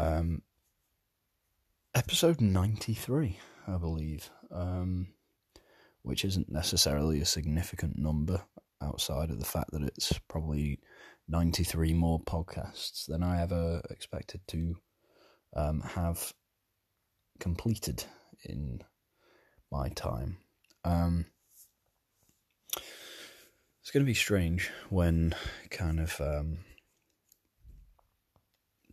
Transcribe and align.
Um, 0.00 0.40
episode 1.94 2.40
93, 2.40 3.38
I 3.68 3.76
believe, 3.76 4.30
um, 4.50 5.08
which 6.00 6.24
isn't 6.24 6.50
necessarily 6.50 7.20
a 7.20 7.26
significant 7.26 7.98
number 7.98 8.40
outside 8.80 9.28
of 9.28 9.38
the 9.38 9.44
fact 9.44 9.72
that 9.72 9.82
it's 9.82 10.18
probably 10.26 10.80
93 11.28 11.92
more 11.92 12.18
podcasts 12.18 13.04
than 13.04 13.22
I 13.22 13.42
ever 13.42 13.82
expected 13.90 14.40
to 14.48 14.76
um, 15.54 15.82
have 15.82 16.32
completed 17.38 18.02
in 18.42 18.80
my 19.70 19.90
time. 19.90 20.38
Um, 20.82 21.26
it's 22.74 23.90
going 23.92 24.02
to 24.02 24.10
be 24.10 24.14
strange 24.14 24.70
when 24.88 25.34
kind 25.70 26.00
of 26.00 26.18
um, 26.22 26.60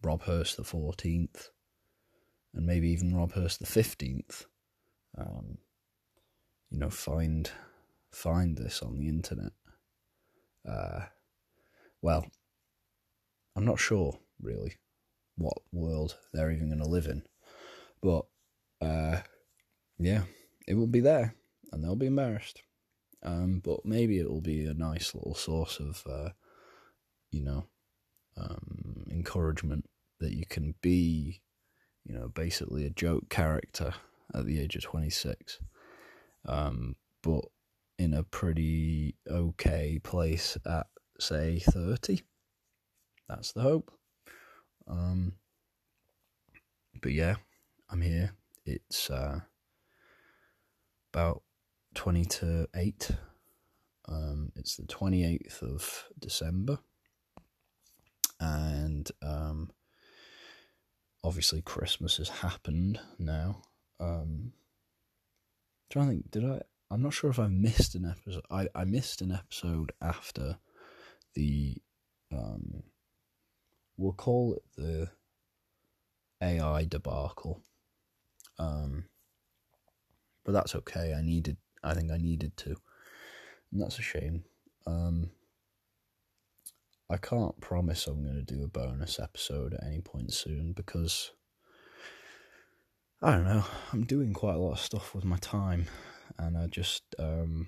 Rob 0.03 0.23
Hurst 0.23 0.57
the 0.57 0.63
14th 0.63 1.49
and 2.53 2.65
maybe 2.65 2.89
even 2.89 3.15
Rob 3.15 3.33
Hurst 3.33 3.59
the 3.59 3.65
15th, 3.65 4.45
um, 5.17 5.57
you 6.69 6.79
know, 6.79 6.89
find 6.89 7.51
find 8.11 8.57
this 8.57 8.81
on 8.81 8.97
the 8.97 9.07
internet. 9.09 9.51
Uh, 10.67 11.01
well, 12.01 12.25
I'm 13.55 13.65
not 13.65 13.79
sure 13.79 14.17
really 14.41 14.75
what 15.35 15.57
world 15.71 16.17
they're 16.33 16.51
even 16.51 16.69
going 16.69 16.81
to 16.81 16.89
live 16.89 17.05
in, 17.05 17.23
but 18.01 18.25
uh, 18.81 19.21
yeah, 19.99 20.23
it 20.67 20.73
will 20.73 20.87
be 20.87 20.99
there, 20.99 21.35
and 21.71 21.83
they'll 21.83 21.95
be 21.95 22.07
embarrassed. 22.07 22.61
Um, 23.23 23.61
but 23.63 23.85
maybe 23.85 24.19
it 24.19 24.29
will 24.29 24.41
be 24.41 24.65
a 24.65 24.73
nice 24.73 25.15
little 25.15 25.35
source 25.35 25.79
of, 25.79 26.03
uh, 26.07 26.29
you 27.31 27.43
know, 27.43 27.67
um, 28.37 29.05
encouragement 29.09 29.85
that 30.19 30.33
you 30.33 30.45
can 30.49 30.75
be, 30.81 31.41
you 32.05 32.13
know, 32.13 32.29
basically 32.29 32.85
a 32.85 32.91
joke 32.91 33.29
character 33.29 33.93
at 34.33 34.45
the 34.45 34.59
age 34.59 34.75
of 34.75 34.83
26, 34.83 35.59
um, 36.47 36.95
but 37.23 37.45
in 37.97 38.13
a 38.13 38.23
pretty 38.23 39.15
okay 39.29 39.99
place 40.03 40.57
at, 40.65 40.87
say, 41.19 41.59
30. 41.59 42.21
That's 43.27 43.51
the 43.51 43.61
hope. 43.61 43.91
Um, 44.87 45.33
but 47.01 47.11
yeah, 47.11 47.35
I'm 47.89 48.01
here. 48.01 48.31
It's 48.65 49.09
uh, 49.09 49.39
about 51.13 51.43
20 51.95 52.25
to 52.25 52.67
8. 52.75 53.11
Um, 54.09 54.51
it's 54.55 54.77
the 54.77 54.83
28th 54.83 55.61
of 55.61 56.05
December. 56.19 56.79
And 58.39 59.09
um, 59.21 59.71
obviously, 61.23 61.61
Christmas 61.61 62.17
has 62.17 62.29
happened 62.29 62.99
now. 63.17 63.63
Um, 63.99 64.53
trying 65.89 66.07
to 66.07 66.11
think, 66.13 66.31
did 66.31 66.45
I? 66.45 66.61
I'm 66.89 67.01
not 67.01 67.13
sure 67.13 67.29
if 67.29 67.39
I 67.39 67.47
missed 67.47 67.95
an 67.95 68.05
episode. 68.05 68.43
I, 68.49 68.67
I 68.75 68.83
missed 68.85 69.21
an 69.21 69.31
episode 69.31 69.91
after 70.01 70.57
the. 71.33 71.75
Um, 72.31 72.83
we'll 73.97 74.13
call 74.13 74.53
it 74.53 74.63
the 74.75 75.09
AI 76.41 76.85
debacle. 76.85 77.61
Um, 78.59 79.05
but 80.43 80.51
that's 80.51 80.75
okay. 80.75 81.13
I 81.17 81.21
needed 81.21 81.57
I 81.83 81.93
think 81.93 82.11
I 82.11 82.17
needed 82.17 82.55
to. 82.57 82.75
And 83.71 83.81
that's 83.81 83.99
a 83.99 84.03
shame. 84.03 84.43
Um, 84.85 85.31
I 87.09 87.15
can't 87.17 87.59
promise 87.61 88.05
I'm 88.05 88.21
going 88.23 88.43
to 88.45 88.53
do 88.53 88.63
a 88.63 88.67
bonus 88.67 89.17
episode 89.17 89.73
at 89.73 89.85
any 89.85 90.01
point 90.01 90.33
soon 90.33 90.73
because 90.73 91.31
I 93.21 93.31
don't 93.31 93.45
know. 93.45 93.63
I'm 93.93 94.03
doing 94.03 94.33
quite 94.33 94.55
a 94.55 94.59
lot 94.59 94.73
of 94.73 94.79
stuff 94.79 95.15
with 95.15 95.23
my 95.23 95.37
time, 95.37 95.85
and 96.37 96.57
I 96.57 96.67
just 96.67 97.03
um, 97.17 97.67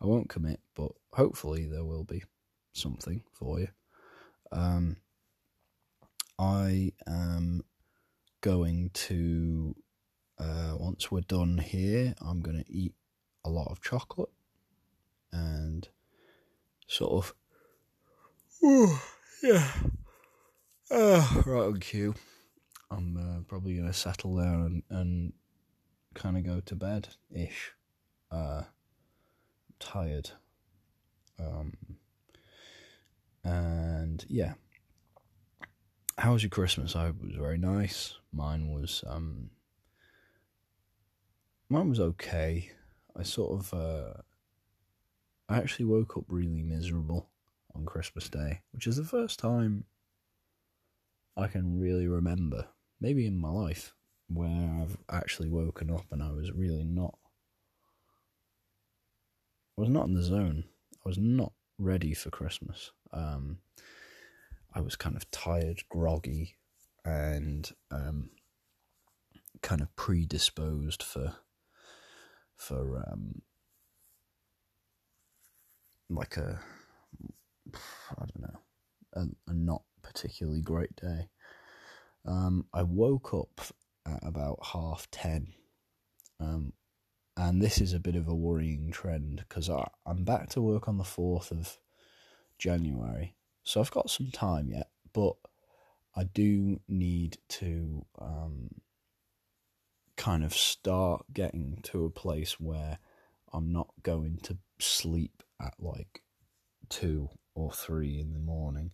I 0.00 0.06
won't 0.06 0.28
commit, 0.28 0.60
but 0.74 0.90
hopefully 1.12 1.66
there 1.66 1.84
will 1.84 2.02
be 2.02 2.24
something 2.72 3.22
for 3.32 3.60
you. 3.60 3.68
Um, 4.50 4.96
I 6.36 6.92
am 7.06 7.62
going 8.40 8.90
to 8.94 9.76
uh, 10.38 10.74
once 10.76 11.10
we're 11.10 11.20
done 11.20 11.58
here, 11.58 12.14
I'm 12.20 12.40
going 12.40 12.62
to 12.62 12.72
eat 12.72 12.94
a 13.44 13.50
lot 13.50 13.70
of 13.70 13.80
chocolate 13.80 14.32
and 15.32 15.88
sort 16.88 17.12
of. 17.12 17.34
Yeah. 18.64 19.68
Uh, 20.90 21.42
right 21.44 21.66
on 21.66 21.80
cue. 21.80 22.14
I'm 22.90 23.14
uh, 23.14 23.42
probably 23.46 23.74
going 23.74 23.88
to 23.88 23.92
settle 23.92 24.38
down 24.38 24.82
and, 24.88 24.98
and 24.98 25.32
kind 26.14 26.38
of 26.38 26.46
go 26.46 26.60
to 26.60 26.74
bed 26.74 27.08
ish. 27.30 27.72
Uh, 28.30 28.62
tired. 29.78 30.30
Um, 31.38 31.74
and 33.44 34.24
yeah. 34.28 34.54
How 36.16 36.32
was 36.32 36.42
your 36.42 36.48
Christmas? 36.48 36.96
I 36.96 37.06
hope 37.06 37.16
it 37.22 37.26
was 37.26 37.36
very 37.36 37.58
nice. 37.58 38.14
Mine 38.32 38.72
was 38.72 39.04
um, 39.06 39.50
mine 41.68 41.90
was 41.90 42.00
okay. 42.00 42.70
I 43.14 43.24
sort 43.24 43.60
of, 43.60 43.74
uh, 43.74 44.22
I 45.50 45.58
actually 45.58 45.84
woke 45.84 46.16
up 46.16 46.24
really 46.28 46.62
miserable 46.62 47.28
on 47.74 47.84
Christmas 47.84 48.28
Day, 48.28 48.60
which 48.72 48.86
is 48.86 48.96
the 48.96 49.04
first 49.04 49.38
time 49.38 49.84
I 51.36 51.48
can 51.48 51.80
really 51.80 52.06
remember, 52.06 52.68
maybe 53.00 53.26
in 53.26 53.38
my 53.38 53.50
life, 53.50 53.94
where 54.28 54.80
I've 54.80 54.96
actually 55.10 55.48
woken 55.48 55.90
up 55.90 56.06
and 56.10 56.22
I 56.22 56.30
was 56.30 56.52
really 56.52 56.84
not. 56.84 57.18
I 59.76 59.80
was 59.80 59.90
not 59.90 60.06
in 60.06 60.14
the 60.14 60.22
zone. 60.22 60.64
I 60.94 61.08
was 61.08 61.18
not 61.18 61.52
ready 61.78 62.14
for 62.14 62.30
Christmas. 62.30 62.92
Um, 63.12 63.58
I 64.72 64.80
was 64.80 64.96
kind 64.96 65.16
of 65.16 65.28
tired, 65.30 65.82
groggy, 65.88 66.56
and 67.04 67.70
um, 67.90 68.30
kind 69.62 69.80
of 69.80 69.94
predisposed 69.96 71.02
for 71.02 71.34
for 72.56 73.04
um, 73.10 73.42
like 76.08 76.36
a 76.36 76.60
I 78.10 78.24
don't 78.26 78.40
know 78.42 78.60
a, 79.14 79.26
a 79.50 79.54
not 79.54 79.82
particularly 80.02 80.60
great 80.60 80.94
day. 80.96 81.28
Um, 82.26 82.66
I 82.72 82.82
woke 82.82 83.34
up 83.34 83.60
at 84.06 84.20
about 84.22 84.58
half 84.72 85.08
ten, 85.10 85.48
um, 86.40 86.72
and 87.36 87.60
this 87.60 87.80
is 87.80 87.92
a 87.92 88.00
bit 88.00 88.16
of 88.16 88.28
a 88.28 88.34
worrying 88.34 88.90
trend 88.90 89.44
because 89.48 89.68
I'm 90.06 90.24
back 90.24 90.50
to 90.50 90.62
work 90.62 90.88
on 90.88 90.98
the 90.98 91.04
fourth 91.04 91.50
of 91.50 91.78
January, 92.58 93.34
so 93.62 93.80
I've 93.80 93.90
got 93.90 94.10
some 94.10 94.30
time 94.30 94.70
yet, 94.70 94.88
but 95.12 95.34
I 96.16 96.24
do 96.24 96.80
need 96.88 97.38
to 97.48 98.06
um, 98.18 98.70
kind 100.16 100.44
of 100.44 100.54
start 100.54 101.24
getting 101.32 101.80
to 101.84 102.04
a 102.04 102.10
place 102.10 102.58
where 102.60 102.98
I'm 103.52 103.72
not 103.72 103.88
going 104.02 104.38
to 104.44 104.56
sleep 104.78 105.42
at 105.60 105.74
like 105.78 106.22
two 106.88 107.30
or 107.54 107.72
three 107.72 108.18
in 108.18 108.32
the 108.32 108.38
morning 108.38 108.90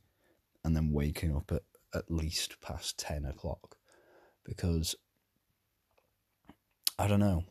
and 0.64 0.76
then 0.76 0.92
waking 0.92 1.34
up 1.34 1.50
at 1.52 1.62
at 1.94 2.10
least 2.10 2.60
past 2.60 2.98
10 2.98 3.24
o'clock 3.24 3.76
because 4.44 4.94
I 6.98 7.06
don't 7.08 7.20
know 7.20 7.44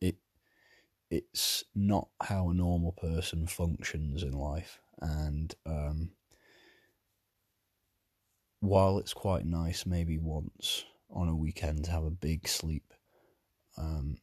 it 0.00 0.16
it's 1.10 1.64
not 1.74 2.08
how 2.22 2.50
a 2.50 2.54
normal 2.54 2.92
person 2.92 3.46
functions 3.46 4.22
in 4.22 4.32
life 4.32 4.80
and 5.00 5.54
um, 5.64 6.10
while 8.60 8.98
it's 8.98 9.14
quite 9.14 9.46
nice 9.46 9.86
maybe 9.86 10.18
once 10.18 10.84
on 11.10 11.28
a 11.28 11.36
weekend 11.36 11.84
to 11.86 11.90
have 11.90 12.04
a 12.04 12.10
big 12.10 12.46
sleep 12.46 12.92
um, 13.78 14.18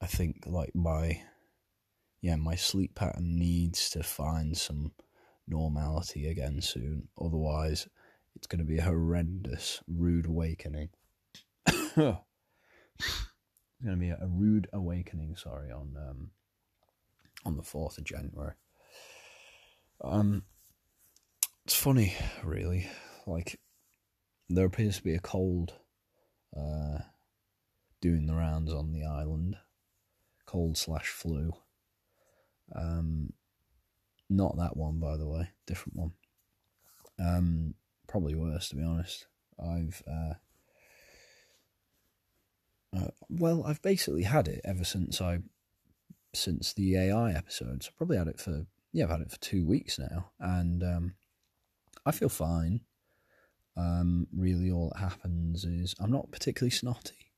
I 0.00 0.06
think 0.06 0.44
like 0.46 0.74
my 0.74 1.20
yeah 2.22 2.36
my 2.36 2.54
sleep 2.54 2.94
pattern 2.94 3.38
needs 3.38 3.90
to 3.90 4.02
find 4.02 4.56
some 4.56 4.92
normality 5.46 6.28
again 6.28 6.60
soon. 6.60 7.08
Otherwise, 7.20 7.88
it's 8.36 8.46
going 8.46 8.58
to 8.60 8.64
be 8.64 8.78
a 8.78 8.84
horrendous, 8.84 9.82
rude 9.86 10.26
awakening. 10.26 10.90
it's 11.66 11.96
going 11.96 12.18
to 13.84 13.96
be 13.96 14.10
a, 14.10 14.18
rude 14.26 14.68
awakening. 14.72 15.36
Sorry 15.36 15.70
on 15.70 15.94
um, 15.96 16.30
on 17.44 17.56
the 17.56 17.62
fourth 17.62 17.98
of 17.98 18.04
January. 18.04 18.54
Um, 20.02 20.42
it's 21.64 21.74
funny, 21.74 22.14
really. 22.42 22.88
Like 23.26 23.60
there 24.48 24.66
appears 24.66 24.96
to 24.98 25.02
be 25.04 25.14
a 25.14 25.20
cold. 25.20 25.74
Uh, 26.56 26.98
doing 28.00 28.26
the 28.26 28.34
rounds 28.34 28.70
on 28.70 28.92
the 28.92 29.02
island, 29.02 29.56
cold 30.44 30.76
slash 30.76 31.08
flu. 31.08 31.52
Um, 32.76 33.32
not 34.30 34.56
that 34.58 34.76
one, 34.76 34.98
by 34.98 35.16
the 35.16 35.26
way, 35.28 35.50
different 35.66 35.96
one. 35.96 36.12
Um, 37.18 37.74
probably 38.06 38.34
worse 38.34 38.68
to 38.70 38.76
be 38.76 38.82
honest. 38.82 39.26
I've 39.58 40.02
uh, 40.10 40.34
Uh, 42.96 43.08
well, 43.28 43.64
I've 43.66 43.82
basically 43.82 44.22
had 44.22 44.46
it 44.46 44.60
ever 44.64 44.84
since 44.84 45.20
I, 45.20 45.40
since 46.32 46.72
the 46.72 46.96
AI 46.96 47.32
episodes. 47.32 47.88
I've 47.88 47.96
probably 47.96 48.18
had 48.18 48.28
it 48.28 48.38
for 48.38 48.66
yeah, 48.92 49.04
I've 49.04 49.10
had 49.10 49.20
it 49.22 49.30
for 49.32 49.40
two 49.40 49.66
weeks 49.66 49.98
now, 49.98 50.30
and 50.38 50.82
um, 50.84 51.14
I 52.06 52.12
feel 52.12 52.28
fine. 52.28 52.80
Um, 53.76 54.28
really, 54.32 54.70
all 54.70 54.92
that 54.94 55.00
happens 55.00 55.64
is 55.64 55.96
I'm 55.98 56.12
not 56.12 56.30
particularly 56.30 56.70
snotty, 56.70 57.32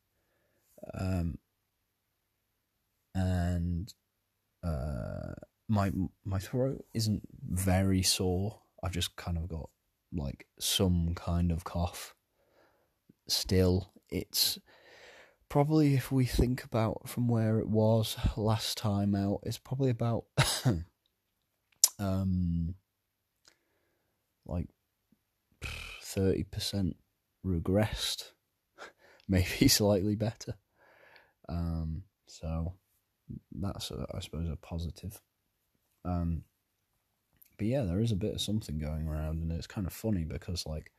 um, 0.93 1.39
and 3.15 3.95
uh, 4.63 5.33
my 5.69 5.93
my 6.25 6.39
throat 6.39 6.85
isn't 6.95 7.23
very 7.49 8.03
sore. 8.03 8.61
I've 8.83 8.93
just 8.93 9.17
kind 9.17 9.37
of 9.37 9.49
got 9.49 9.69
like 10.13 10.47
some 10.59 11.15
kind 11.15 11.51
of 11.51 11.65
cough. 11.65 12.15
Still, 13.29 13.93
it's 14.09 14.59
probably 15.49 15.95
if 15.95 16.13
we 16.13 16.25
think 16.25 16.65
about 16.65 17.09
from 17.09 17.29
where 17.29 17.59
it 17.59 17.69
was 17.69 18.17
last 18.37 18.79
time 18.79 19.15
out, 19.15 19.41
it's 19.43 19.59
probably 19.59 19.91
about 19.91 20.25
um 21.99 22.75
like 24.47 24.69
thirty 26.03 26.45
percent 26.45 26.97
regressed, 27.45 28.31
maybe 29.29 29.69
slightly 29.69 30.15
better. 30.15 30.55
Um, 31.49 32.03
so 32.27 32.75
that's 33.53 33.91
a, 33.91 34.07
I 34.15 34.21
suppose 34.21 34.49
a 34.49 34.57
positive. 34.57 35.21
Um, 36.07 36.43
but 37.59 37.67
yeah, 37.67 37.83
there 37.83 38.01
is 38.01 38.13
a 38.13 38.17
bit 38.17 38.35
of 38.35 38.41
something 38.41 38.79
going 38.79 39.09
around, 39.09 39.43
and 39.43 39.53
it's 39.53 39.67
kind 39.67 39.87
of 39.87 39.93
funny 39.93 40.25
because 40.25 40.67
like 40.67 40.93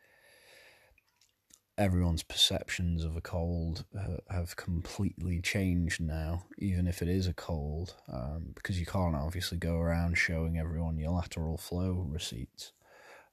everyone's 1.77 2.23
perceptions 2.23 3.03
of 3.03 3.15
a 3.15 3.21
cold 3.21 3.85
have 4.29 4.55
completely 4.55 5.39
changed 5.39 6.01
now, 6.01 6.45
even 6.57 6.87
if 6.87 7.01
it 7.01 7.07
is 7.07 7.27
a 7.27 7.33
cold, 7.33 7.95
um, 8.11 8.47
because 8.55 8.79
you 8.79 8.85
can't 8.85 9.15
obviously 9.15 9.57
go 9.57 9.77
around 9.77 10.17
showing 10.17 10.57
everyone 10.57 10.97
your 10.97 11.11
lateral 11.11 11.57
flow 11.57 12.05
receipts. 12.09 12.73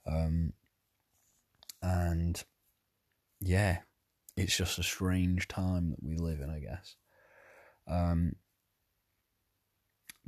Um, 0.07 0.53
and 1.83 2.45
yeah, 3.41 3.79
it's 4.37 4.57
just 4.57 4.79
a 4.79 4.83
strange 4.83 5.49
time 5.49 5.91
that 5.91 6.03
we 6.03 6.17
live 6.17 6.41
in, 6.41 6.51
I 6.51 6.61
guess. 6.61 6.97
Um, 7.89 8.37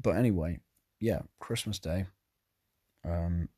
but 0.00 0.16
anyway, 0.16 0.60
yeah, 1.00 1.20
Christmas 1.38 1.78
Day. 1.78 2.06
Um, 3.04 3.48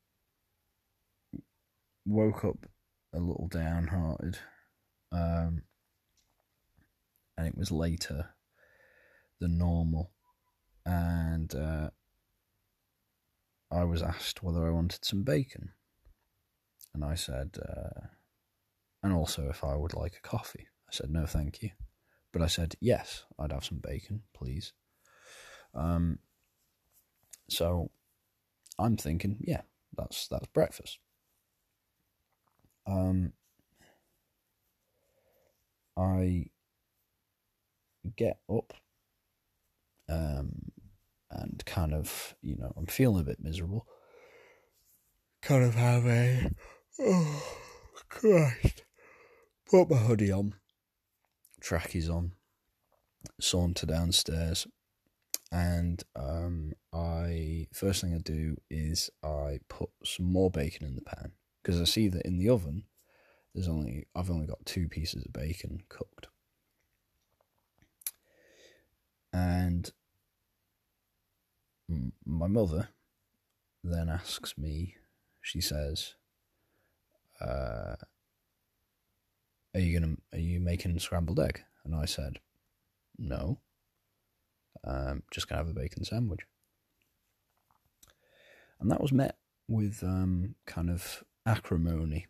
woke 2.05 2.45
up 2.45 2.67
a 3.13 3.19
little 3.19 3.49
downhearted, 3.49 4.39
um, 5.13 5.63
and 7.37 7.47
it 7.47 7.57
was 7.57 7.71
later 7.71 8.27
than 9.41 9.59
normal, 9.59 10.11
and 10.85 11.55
uh, 11.55 11.91
I 13.71 13.85
was 13.85 14.03
asked 14.03 14.43
whether 14.43 14.67
I 14.67 14.71
wanted 14.71 15.05
some 15.05 15.23
bacon, 15.23 15.71
and 16.95 17.05
I 17.05 17.15
said, 17.15 17.57
uh, 17.67 18.07
and 19.03 19.13
also 19.13 19.49
if 19.49 19.63
I 19.63 19.77
would 19.77 19.95
like 19.95 20.17
a 20.17 20.29
coffee. 20.29 20.69
I 20.89 20.93
said 20.93 21.11
no, 21.11 21.27
thank 21.27 21.63
you, 21.63 21.71
but 22.33 22.43
I 22.43 22.47
said 22.47 22.75
yes, 22.81 23.25
I'd 23.39 23.53
have 23.53 23.65
some 23.65 23.79
bacon, 23.79 24.23
please. 24.35 24.73
Um, 25.75 26.19
so 27.49 27.91
I'm 28.79 28.97
thinking, 28.97 29.37
yeah, 29.41 29.63
that's 29.97 30.29
that's 30.29 30.47
breakfast. 30.47 30.99
Um, 32.87 33.33
I 35.97 36.47
get 38.17 38.39
up 38.49 38.73
um, 40.09 40.71
and 41.31 41.63
kind 41.67 41.93
of, 41.93 42.35
you 42.41 42.57
know, 42.57 42.73
I'm 42.77 42.87
feeling 42.87 43.21
a 43.21 43.25
bit 43.25 43.43
miserable. 43.43 43.87
Kind 45.43 45.65
of 45.65 45.75
have 45.75 46.07
a, 46.07 46.51
oh, 47.01 47.43
Christ. 48.09 48.85
Put 49.71 49.91
my 49.91 49.97
hoodie 49.97 50.33
on, 50.33 50.55
trackies 51.61 52.09
on, 52.09 52.33
saunter 53.41 53.87
downstairs, 53.87 54.67
and 55.51 56.03
um, 56.15 56.73
I 56.93 57.69
first 57.73 58.01
thing 58.03 58.15
I 58.15 58.19
do 58.19 58.57
is 58.71 59.11
I 59.23 59.61
put 59.69 59.91
some 60.05 60.27
more 60.27 60.51
bacon 60.51 60.87
in 60.87 60.95
the 60.95 61.03
pan 61.03 61.33
because 61.63 61.81
I 61.81 61.85
see 61.85 62.09
that 62.09 62.27
in 62.27 62.39
the 62.39 62.51
oven 62.51 62.85
there's 63.55 63.69
only 63.69 64.07
I've 64.15 64.31
only 64.31 64.47
got 64.47 64.65
two 64.67 64.89
pieces 64.89 65.25
of 65.25 65.33
bacon 65.33 65.83
cooked, 65.89 66.29
and 69.33 69.91
my 72.25 72.47
mother 72.47 72.89
then 73.83 74.09
asks 74.09 74.59
me. 74.59 74.97
She 75.41 75.61
says, 75.63 76.15
uh, 77.41 77.97
"Are 79.75 79.81
you 79.81 79.99
gonna 79.99 80.17
are 80.33 80.39
you 80.39 80.61
making 80.61 80.99
scrambled 80.99 81.41
egg?" 81.41 81.63
And 81.85 81.95
I 81.95 82.05
said, 82.05 82.41
"No." 83.17 83.61
Um, 84.85 85.23
just 85.31 85.49
gonna 85.49 85.61
have 85.61 85.69
a 85.69 85.75
bacon 85.75 86.05
sandwich. 86.05 86.41
And 88.81 88.91
that 88.91 89.01
was 89.01 89.13
met 89.13 89.37
with 89.67 90.03
um, 90.03 90.55
kind 90.67 90.89
of 90.89 91.25
acrimony, 91.45 92.27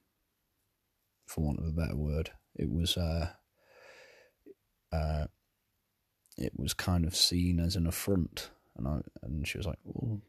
for 1.26 1.44
want 1.44 1.58
of 1.58 1.66
a 1.66 1.72
better 1.72 1.96
word. 1.96 2.30
It 2.56 2.70
was 2.70 2.96
uh, 2.96 3.30
uh, 4.92 5.26
it 6.36 6.52
was 6.56 6.74
kind 6.74 7.04
of 7.04 7.14
seen 7.14 7.60
as 7.60 7.76
an 7.76 7.86
affront, 7.86 8.50
and 8.76 8.88
I 8.88 9.00
and 9.22 9.46
she 9.46 9.58
was 9.58 9.66
like, 9.66 9.78
"Well," 9.84 10.22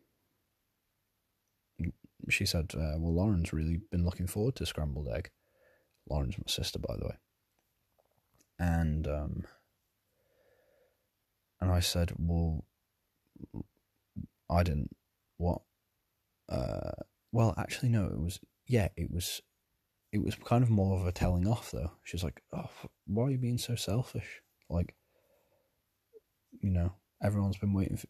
she 2.29 2.45
said, 2.45 2.71
uh, 2.75 2.97
"Well, 2.97 3.13
Lauren's 3.13 3.53
really 3.53 3.81
been 3.91 4.05
looking 4.05 4.27
forward 4.27 4.55
to 4.55 4.65
scrambled 4.65 5.07
egg." 5.07 5.31
Lauren's 6.09 6.37
my 6.37 6.43
sister, 6.47 6.79
by 6.79 6.95
the 6.97 7.05
way, 7.05 7.17
and 8.57 9.07
um, 9.07 9.43
and 11.61 11.71
I 11.71 11.79
said, 11.79 12.13
"Well, 12.17 12.65
I 14.49 14.63
didn't. 14.63 14.95
What? 15.37 15.61
Uh, 16.47 16.91
well, 17.31 17.53
actually, 17.57 17.89
no. 17.89 18.05
It 18.05 18.19
was 18.19 18.39
yeah. 18.67 18.89
It 18.95 19.11
was. 19.11 19.41
It 20.11 20.23
was 20.23 20.35
kind 20.35 20.63
of 20.63 20.71
more 20.71 20.99
of 20.99 21.05
a 21.05 21.11
telling 21.11 21.47
off, 21.47 21.71
though. 21.71 21.91
She 22.03 22.15
was 22.15 22.23
like, 22.23 22.41
"Oh, 22.53 22.69
why 23.05 23.25
are 23.25 23.31
you 23.31 23.37
being 23.37 23.59
so 23.59 23.75
selfish? 23.75 24.41
Like, 24.69 24.95
you 26.61 26.71
know, 26.71 26.93
everyone's 27.23 27.57
been 27.57 27.73
waiting 27.73 27.97
for, 27.97 28.07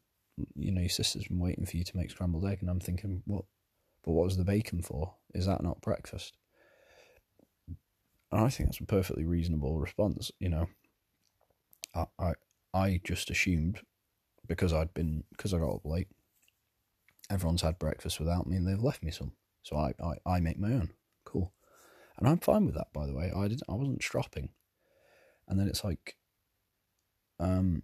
you 0.55 0.71
know, 0.71 0.81
your 0.81 0.89
sister's 0.89 1.27
been 1.27 1.39
waiting 1.39 1.65
for 1.65 1.75
you 1.77 1.83
to 1.83 1.97
make 1.97 2.11
scrambled 2.11 2.45
egg." 2.45 2.59
And 2.61 2.69
I'm 2.69 2.79
thinking, 2.79 3.21
what? 3.25 3.45
But 4.03 4.11
what 4.13 4.25
was 4.25 4.37
the 4.37 4.45
bacon 4.45 4.81
for? 4.81 5.15
Is 5.33 5.45
that 5.45 5.61
not 5.61 5.81
breakfast? 5.81 6.37
And 8.31 8.41
I 8.41 8.49
think 8.49 8.69
that's 8.69 8.79
a 8.79 8.85
perfectly 8.85 9.25
reasonable 9.25 9.79
response. 9.79 10.31
You 10.39 10.49
know, 10.49 10.67
I, 11.95 12.05
I 12.19 12.33
I 12.73 13.01
just 13.03 13.29
assumed 13.29 13.81
because 14.47 14.73
I'd 14.73 14.93
been 14.93 15.23
because 15.31 15.53
I 15.53 15.59
got 15.59 15.75
up 15.75 15.85
late, 15.85 16.07
everyone's 17.29 17.61
had 17.61 17.79
breakfast 17.79 18.19
without 18.19 18.47
me 18.47 18.57
and 18.57 18.67
they've 18.67 18.83
left 18.83 19.03
me 19.03 19.11
some. 19.11 19.33
So 19.63 19.75
I, 19.77 19.93
I, 20.03 20.15
I 20.25 20.39
make 20.39 20.59
my 20.59 20.73
own. 20.73 20.91
Cool. 21.25 21.53
And 22.17 22.27
I'm 22.27 22.39
fine 22.39 22.65
with 22.65 22.75
that 22.75 22.91
by 22.93 23.05
the 23.05 23.15
way. 23.15 23.31
I 23.35 23.47
didn't 23.47 23.63
I 23.69 23.73
wasn't 23.73 24.03
stropping. 24.03 24.49
And 25.47 25.59
then 25.59 25.67
it's 25.67 25.83
like 25.83 26.15
um 27.39 27.83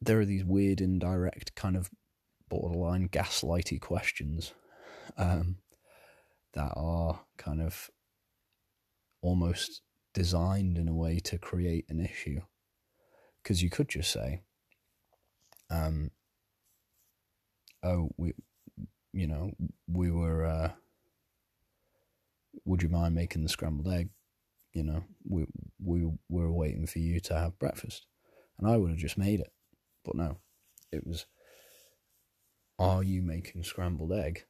there 0.00 0.20
are 0.20 0.24
these 0.24 0.44
weird 0.44 0.80
indirect 0.80 1.54
kind 1.54 1.76
of 1.76 1.90
borderline 2.48 3.08
gaslighty 3.08 3.80
questions 3.80 4.54
um 5.16 5.56
that 6.54 6.72
are 6.76 7.20
kind 7.36 7.60
of 7.60 7.90
almost 9.20 9.82
designed 10.14 10.78
in 10.78 10.88
a 10.88 10.94
way 10.94 11.18
to 11.18 11.38
create 11.38 11.84
an 11.88 12.00
issue 12.00 12.40
because 13.48 13.62
you 13.62 13.70
could 13.70 13.88
just 13.88 14.10
say, 14.10 14.42
um, 15.70 16.10
"Oh, 17.82 18.10
we, 18.18 18.34
you 19.14 19.26
know, 19.26 19.52
we 19.90 20.10
were. 20.10 20.44
Uh, 20.44 20.72
would 22.66 22.82
you 22.82 22.90
mind 22.90 23.14
making 23.14 23.42
the 23.42 23.48
scrambled 23.48 23.88
egg? 23.88 24.10
You 24.74 24.82
know, 24.82 25.04
we 25.26 25.46
we 25.82 26.10
were 26.28 26.52
waiting 26.52 26.86
for 26.86 26.98
you 26.98 27.20
to 27.20 27.34
have 27.34 27.58
breakfast, 27.58 28.04
and 28.58 28.68
I 28.68 28.76
would 28.76 28.90
have 28.90 28.98
just 28.98 29.16
made 29.16 29.40
it, 29.40 29.50
but 30.04 30.14
no, 30.14 30.36
it 30.92 31.06
was. 31.06 31.24
Are 32.78 33.02
you 33.02 33.22
making 33.22 33.62
scrambled 33.62 34.12
egg? 34.12 34.44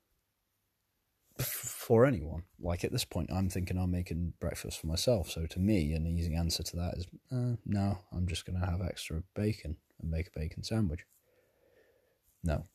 For 1.40 2.04
anyone. 2.04 2.42
Like 2.60 2.84
at 2.84 2.92
this 2.92 3.04
point, 3.04 3.30
I'm 3.32 3.48
thinking 3.48 3.78
I'm 3.78 3.90
making 3.90 4.34
breakfast 4.40 4.80
for 4.80 4.86
myself. 4.86 5.30
So 5.30 5.46
to 5.46 5.58
me, 5.58 5.92
an 5.92 6.06
easy 6.06 6.34
answer 6.34 6.62
to 6.62 6.76
that 6.76 6.94
is 6.96 7.06
uh, 7.32 7.56
no, 7.64 7.98
I'm 8.12 8.26
just 8.26 8.44
going 8.44 8.60
to 8.60 8.66
have 8.66 8.80
extra 8.80 9.22
bacon 9.34 9.76
and 10.00 10.10
make 10.10 10.28
a 10.28 10.38
bacon 10.38 10.62
sandwich. 10.62 11.04
No. 12.42 12.66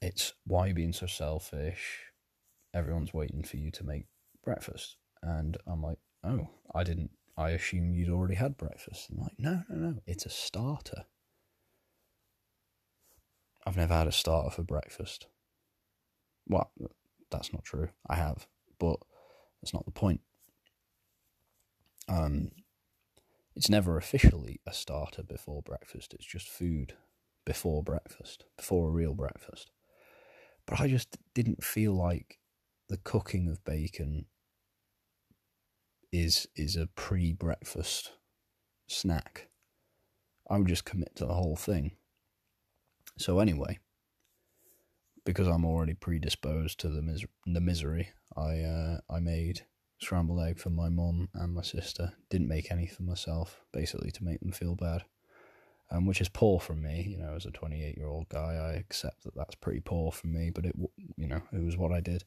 It's 0.00 0.32
why 0.46 0.68
you 0.68 0.74
being 0.74 0.92
so 0.92 1.06
selfish? 1.06 2.04
Everyone's 2.72 3.14
waiting 3.14 3.42
for 3.42 3.56
you 3.56 3.70
to 3.72 3.84
make 3.84 4.06
breakfast. 4.44 4.96
And 5.22 5.56
I'm 5.66 5.82
like, 5.82 5.98
oh, 6.24 6.48
I 6.74 6.84
didn't, 6.84 7.10
I 7.36 7.50
assume 7.50 7.94
you'd 7.94 8.10
already 8.10 8.36
had 8.36 8.56
breakfast. 8.56 9.08
I'm 9.10 9.18
like, 9.18 9.32
no, 9.38 9.62
no, 9.68 9.76
no, 9.76 9.94
it's 10.06 10.26
a 10.26 10.30
starter. 10.30 11.04
I've 13.66 13.76
never 13.76 13.94
had 13.94 14.06
a 14.06 14.12
starter 14.12 14.50
for 14.50 14.62
breakfast. 14.62 15.26
Well, 16.46 16.70
that's 17.30 17.52
not 17.52 17.64
true. 17.64 17.88
I 18.08 18.16
have, 18.16 18.46
but 18.78 18.98
that's 19.60 19.74
not 19.74 19.84
the 19.84 19.90
point. 19.90 20.20
Um, 22.08 22.50
it's 23.54 23.68
never 23.68 23.96
officially 23.96 24.60
a 24.66 24.72
starter 24.72 25.22
before 25.22 25.62
breakfast. 25.62 26.14
It's 26.14 26.24
just 26.24 26.48
food 26.48 26.94
before 27.44 27.82
breakfast, 27.82 28.44
before 28.56 28.88
a 28.88 28.92
real 28.92 29.14
breakfast. 29.14 29.70
But 30.66 30.80
I 30.80 30.88
just 30.88 31.16
didn't 31.34 31.64
feel 31.64 31.92
like 31.92 32.38
the 32.88 32.98
cooking 32.98 33.48
of 33.48 33.64
bacon 33.64 34.26
is 36.12 36.46
is 36.56 36.76
a 36.76 36.86
pre-breakfast 36.86 38.12
snack. 38.86 39.48
I 40.48 40.56
would 40.56 40.68
just 40.68 40.84
commit 40.84 41.16
to 41.16 41.26
the 41.26 41.34
whole 41.34 41.56
thing. 41.56 41.92
So 43.18 43.40
anyway, 43.40 43.78
because 45.28 45.46
I'm 45.46 45.66
already 45.66 45.92
predisposed 45.92 46.80
to 46.80 46.88
the 46.88 47.02
mis- 47.02 47.26
the 47.44 47.60
misery, 47.60 48.08
I 48.34 48.60
uh, 48.60 49.00
I 49.10 49.20
made 49.20 49.60
scrambled 50.00 50.40
egg 50.40 50.58
for 50.58 50.70
my 50.70 50.88
mum 50.88 51.28
and 51.34 51.52
my 51.52 51.60
sister. 51.60 52.14
Didn't 52.30 52.48
make 52.48 52.72
any 52.72 52.86
for 52.86 53.02
myself, 53.02 53.60
basically 53.70 54.10
to 54.12 54.24
make 54.24 54.40
them 54.40 54.52
feel 54.52 54.74
bad, 54.74 55.04
um, 55.90 56.06
which 56.06 56.22
is 56.22 56.30
poor 56.30 56.58
from 56.58 56.82
me. 56.82 57.06
You 57.10 57.18
know, 57.18 57.34
as 57.36 57.44
a 57.44 57.50
28 57.50 57.98
year 57.98 58.08
old 58.08 58.30
guy, 58.30 58.54
I 58.54 58.72
accept 58.78 59.24
that 59.24 59.34
that's 59.36 59.54
pretty 59.54 59.80
poor 59.80 60.10
from 60.12 60.32
me, 60.32 60.48
but 60.48 60.64
it 60.64 60.74
you 61.18 61.28
know 61.28 61.42
it 61.52 61.62
was 61.62 61.76
what 61.76 61.92
I 61.92 62.00
did, 62.00 62.24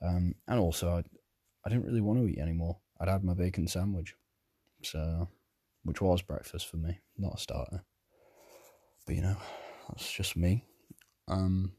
um, 0.00 0.36
and 0.46 0.60
also 0.60 0.90
I 0.90 1.02
I 1.64 1.68
didn't 1.68 1.86
really 1.86 2.00
want 2.00 2.20
to 2.20 2.28
eat 2.28 2.38
anymore. 2.38 2.78
I'd 3.00 3.08
had 3.08 3.24
my 3.24 3.34
bacon 3.34 3.66
sandwich, 3.66 4.14
so 4.84 5.26
which 5.82 6.00
was 6.00 6.22
breakfast 6.22 6.68
for 6.70 6.76
me, 6.76 7.00
not 7.18 7.34
a 7.34 7.40
starter. 7.40 7.82
But 9.04 9.16
you 9.16 9.22
know, 9.22 9.36
that's 9.88 10.12
just 10.12 10.36
me. 10.36 10.64
Um, 11.26 11.72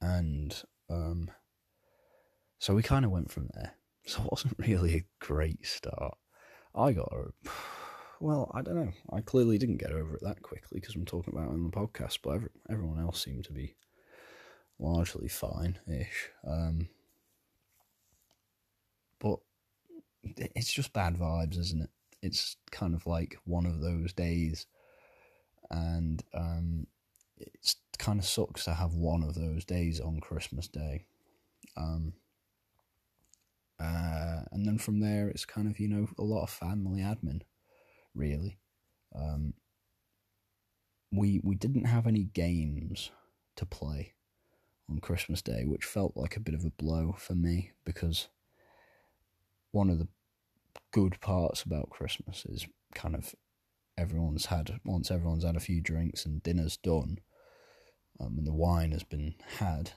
and 0.00 0.62
um, 0.88 1.30
so 2.58 2.74
we 2.74 2.82
kind 2.82 3.04
of 3.04 3.10
went 3.10 3.30
from 3.30 3.48
there. 3.54 3.74
So 4.06 4.22
it 4.22 4.30
wasn't 4.30 4.56
really 4.58 4.96
a 4.96 5.24
great 5.24 5.66
start. 5.66 6.16
I 6.74 6.92
got 6.92 7.12
a, 7.12 7.48
well, 8.20 8.50
I 8.54 8.62
don't 8.62 8.76
know. 8.76 8.92
I 9.12 9.20
clearly 9.20 9.58
didn't 9.58 9.78
get 9.78 9.92
over 9.92 10.14
it 10.14 10.22
that 10.22 10.42
quickly 10.42 10.80
because 10.80 10.94
I'm 10.94 11.04
talking 11.04 11.34
about 11.34 11.48
it 11.48 11.54
on 11.54 11.64
the 11.64 11.70
podcast, 11.70 12.18
but 12.22 12.30
every, 12.30 12.50
everyone 12.70 13.00
else 13.00 13.22
seemed 13.22 13.44
to 13.44 13.52
be 13.52 13.76
largely 14.78 15.28
fine-ish. 15.28 16.30
Um, 16.46 16.88
but 19.20 19.38
it's 20.36 20.72
just 20.72 20.92
bad 20.92 21.16
vibes, 21.16 21.58
isn't 21.58 21.82
it? 21.82 21.90
It's 22.22 22.56
kind 22.70 22.94
of 22.94 23.06
like 23.06 23.38
one 23.44 23.66
of 23.66 23.80
those 23.80 24.12
days, 24.12 24.66
and 25.70 26.22
um, 26.34 26.86
it 27.40 27.74
kind 27.98 28.18
of 28.18 28.24
sucks 28.24 28.64
to 28.64 28.74
have 28.74 28.94
one 28.94 29.22
of 29.22 29.34
those 29.34 29.64
days 29.64 30.00
on 30.00 30.20
Christmas 30.20 30.68
Day. 30.68 31.04
Um, 31.76 32.14
uh, 33.78 34.42
and 34.52 34.66
then 34.66 34.78
from 34.78 35.00
there, 35.00 35.28
it's 35.28 35.44
kind 35.44 35.68
of 35.68 35.80
you 35.80 35.88
know 35.88 36.08
a 36.18 36.22
lot 36.22 36.42
of 36.42 36.50
family 36.50 37.00
admin, 37.00 37.42
really. 38.14 38.58
Um, 39.14 39.54
we 41.12 41.40
we 41.42 41.54
didn't 41.54 41.86
have 41.86 42.06
any 42.06 42.24
games 42.24 43.10
to 43.56 43.66
play 43.66 44.14
on 44.90 44.98
Christmas 44.98 45.42
Day, 45.42 45.64
which 45.64 45.84
felt 45.84 46.16
like 46.16 46.36
a 46.36 46.40
bit 46.40 46.54
of 46.54 46.64
a 46.64 46.70
blow 46.70 47.14
for 47.18 47.34
me 47.34 47.72
because 47.84 48.28
one 49.72 49.88
of 49.88 49.98
the 49.98 50.08
good 50.92 51.20
parts 51.20 51.62
about 51.62 51.90
Christmas 51.90 52.44
is 52.46 52.66
kind 52.94 53.14
of 53.14 53.34
everyone's 53.96 54.46
had 54.46 54.80
once 54.84 55.10
everyone's 55.10 55.44
had 55.44 55.56
a 55.56 55.60
few 55.60 55.80
drinks 55.80 56.26
and 56.26 56.42
dinner's 56.42 56.76
done, 56.76 57.18
um, 58.20 58.36
and 58.38 58.46
the 58.46 58.52
wine 58.52 58.92
has 58.92 59.02
been 59.02 59.34
had, 59.58 59.92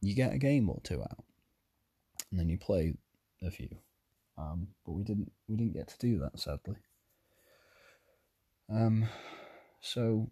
you 0.00 0.14
get 0.14 0.34
a 0.34 0.38
game 0.38 0.68
or 0.68 0.80
two 0.84 1.00
out, 1.00 1.24
and 2.30 2.38
then 2.38 2.48
you 2.48 2.58
play 2.58 2.94
a 3.42 3.50
few. 3.50 3.70
Um, 4.38 4.68
but 4.84 4.92
we 4.92 5.02
didn't 5.02 5.32
we 5.48 5.56
didn't 5.56 5.74
get 5.74 5.88
to 5.88 5.98
do 5.98 6.18
that 6.18 6.38
sadly. 6.38 6.76
Um, 8.70 9.08
so 9.80 10.30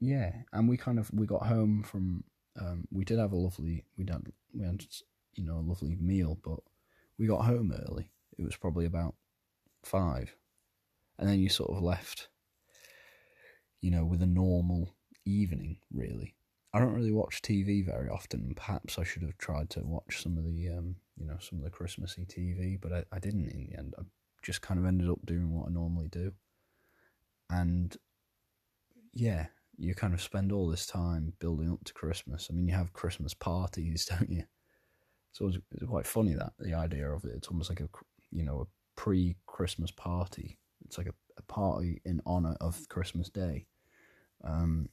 yeah, 0.00 0.32
and 0.52 0.68
we 0.68 0.76
kind 0.76 0.98
of 0.98 1.10
we 1.12 1.26
got 1.26 1.46
home 1.46 1.82
from 1.82 2.24
um, 2.60 2.86
we 2.90 3.04
did 3.04 3.18
have 3.18 3.32
a 3.32 3.36
lovely 3.36 3.84
we 3.96 4.04
had 4.08 4.22
we 4.52 4.64
had 4.64 4.84
you 5.34 5.44
know 5.44 5.58
a 5.58 5.68
lovely 5.68 5.96
meal, 6.00 6.38
but 6.42 6.58
we 7.18 7.26
got 7.26 7.44
home 7.44 7.72
early. 7.86 8.10
It 8.36 8.44
was 8.44 8.56
probably 8.56 8.86
about 8.86 9.14
five, 9.84 10.34
and 11.18 11.28
then 11.28 11.38
you 11.38 11.48
sort 11.48 11.70
of 11.70 11.82
left, 11.82 12.28
you 13.80 13.90
know, 13.90 14.04
with 14.04 14.22
a 14.22 14.26
normal 14.26 14.94
evening. 15.24 15.78
Really, 15.92 16.34
I 16.72 16.78
don't 16.78 16.94
really 16.94 17.12
watch 17.12 17.40
TV 17.42 17.84
very 17.84 18.08
often. 18.08 18.52
Perhaps 18.54 18.98
I 18.98 19.04
should 19.04 19.22
have 19.22 19.38
tried 19.38 19.70
to 19.70 19.80
watch 19.80 20.22
some 20.22 20.36
of 20.36 20.44
the, 20.44 20.68
um, 20.68 20.96
you 21.16 21.26
know, 21.26 21.38
some 21.40 21.58
of 21.58 21.64
the 21.64 21.70
Christmassy 21.70 22.26
TV, 22.26 22.78
but 22.80 22.92
I, 22.92 23.04
I 23.10 23.18
didn't 23.18 23.48
in 23.48 23.66
the 23.66 23.78
end. 23.78 23.94
I 23.98 24.02
just 24.42 24.60
kind 24.60 24.78
of 24.78 24.86
ended 24.86 25.08
up 25.08 25.24
doing 25.24 25.54
what 25.54 25.68
I 25.68 25.72
normally 25.72 26.08
do, 26.08 26.32
and 27.50 27.96
yeah, 29.14 29.46
you 29.78 29.94
kind 29.94 30.12
of 30.12 30.20
spend 30.20 30.52
all 30.52 30.68
this 30.68 30.86
time 30.86 31.32
building 31.38 31.70
up 31.72 31.84
to 31.84 31.94
Christmas. 31.94 32.48
I 32.50 32.54
mean, 32.54 32.68
you 32.68 32.74
have 32.74 32.92
Christmas 32.92 33.32
parties, 33.32 34.04
don't 34.10 34.30
you? 34.30 34.44
So 35.32 35.46
it's, 35.46 35.58
it's 35.72 35.86
quite 35.86 36.06
funny 36.06 36.34
that 36.34 36.52
the 36.58 36.74
idea 36.74 37.08
of 37.10 37.24
it. 37.24 37.32
It's 37.36 37.48
almost 37.48 37.70
like 37.70 37.80
a, 37.80 37.88
you 38.30 38.44
know, 38.44 38.62
a 38.62 39.00
pre-Christmas 39.00 39.90
party. 39.90 40.58
It's 40.84 40.98
like 40.98 41.06
a, 41.06 41.14
a 41.36 41.42
party 41.42 42.00
in 42.04 42.20
honor 42.26 42.56
of 42.60 42.88
Christmas 42.88 43.28
Day. 43.28 43.66
Um, 44.44 44.88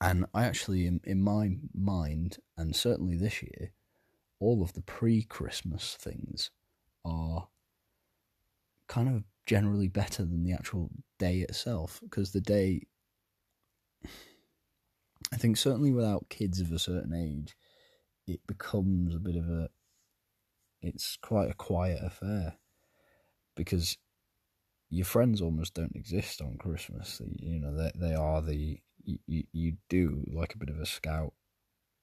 and 0.00 0.26
I 0.32 0.44
actually, 0.44 0.86
in, 0.86 1.00
in 1.04 1.22
my 1.22 1.58
mind, 1.74 2.38
and 2.56 2.74
certainly 2.74 3.16
this 3.16 3.42
year, 3.42 3.72
all 4.38 4.62
of 4.62 4.72
the 4.72 4.82
pre-Christmas 4.82 5.96
things 6.00 6.50
are 7.04 7.48
kind 8.88 9.08
of 9.08 9.24
generally 9.46 9.88
better 9.88 10.24
than 10.24 10.44
the 10.44 10.52
actual 10.52 10.90
day 11.18 11.38
itself 11.38 12.00
because 12.02 12.32
the 12.32 12.40
day 12.40 12.86
I 15.32 15.36
think 15.36 15.56
certainly 15.56 15.92
without 15.92 16.28
kids 16.28 16.60
of 16.60 16.72
a 16.72 16.78
certain 16.78 17.14
age, 17.14 17.56
it 18.26 18.40
becomes 18.46 19.14
a 19.14 19.20
bit 19.20 19.36
of 19.36 19.48
a. 19.48 19.68
It's 20.82 21.18
quite 21.20 21.50
a 21.50 21.54
quiet 21.54 22.00
affair, 22.02 22.54
because 23.54 23.98
your 24.88 25.04
friends 25.04 25.40
almost 25.40 25.74
don't 25.74 25.94
exist 25.94 26.40
on 26.40 26.56
Christmas. 26.56 27.20
You 27.38 27.60
know 27.60 27.74
they 27.76 27.92
they 27.94 28.14
are 28.14 28.42
the 28.42 28.80
you 29.26 29.44
you 29.52 29.72
do 29.88 30.24
like 30.32 30.54
a 30.54 30.58
bit 30.58 30.68
of 30.68 30.78
a 30.78 30.86
scout 30.86 31.32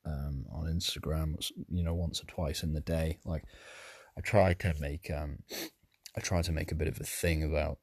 um, 0.05 0.45
on 0.51 0.65
Instagram. 0.65 1.35
You 1.69 1.83
know 1.83 1.93
once 1.93 2.21
or 2.21 2.25
twice 2.25 2.63
in 2.63 2.73
the 2.73 2.81
day. 2.81 3.19
Like 3.25 3.43
I 4.17 4.21
try 4.21 4.53
to 4.53 4.73
make 4.79 5.09
um 5.11 5.39
I 6.15 6.21
try 6.21 6.41
to 6.41 6.51
make 6.51 6.71
a 6.71 6.75
bit 6.75 6.87
of 6.87 6.99
a 6.99 7.03
thing 7.03 7.43
about 7.43 7.77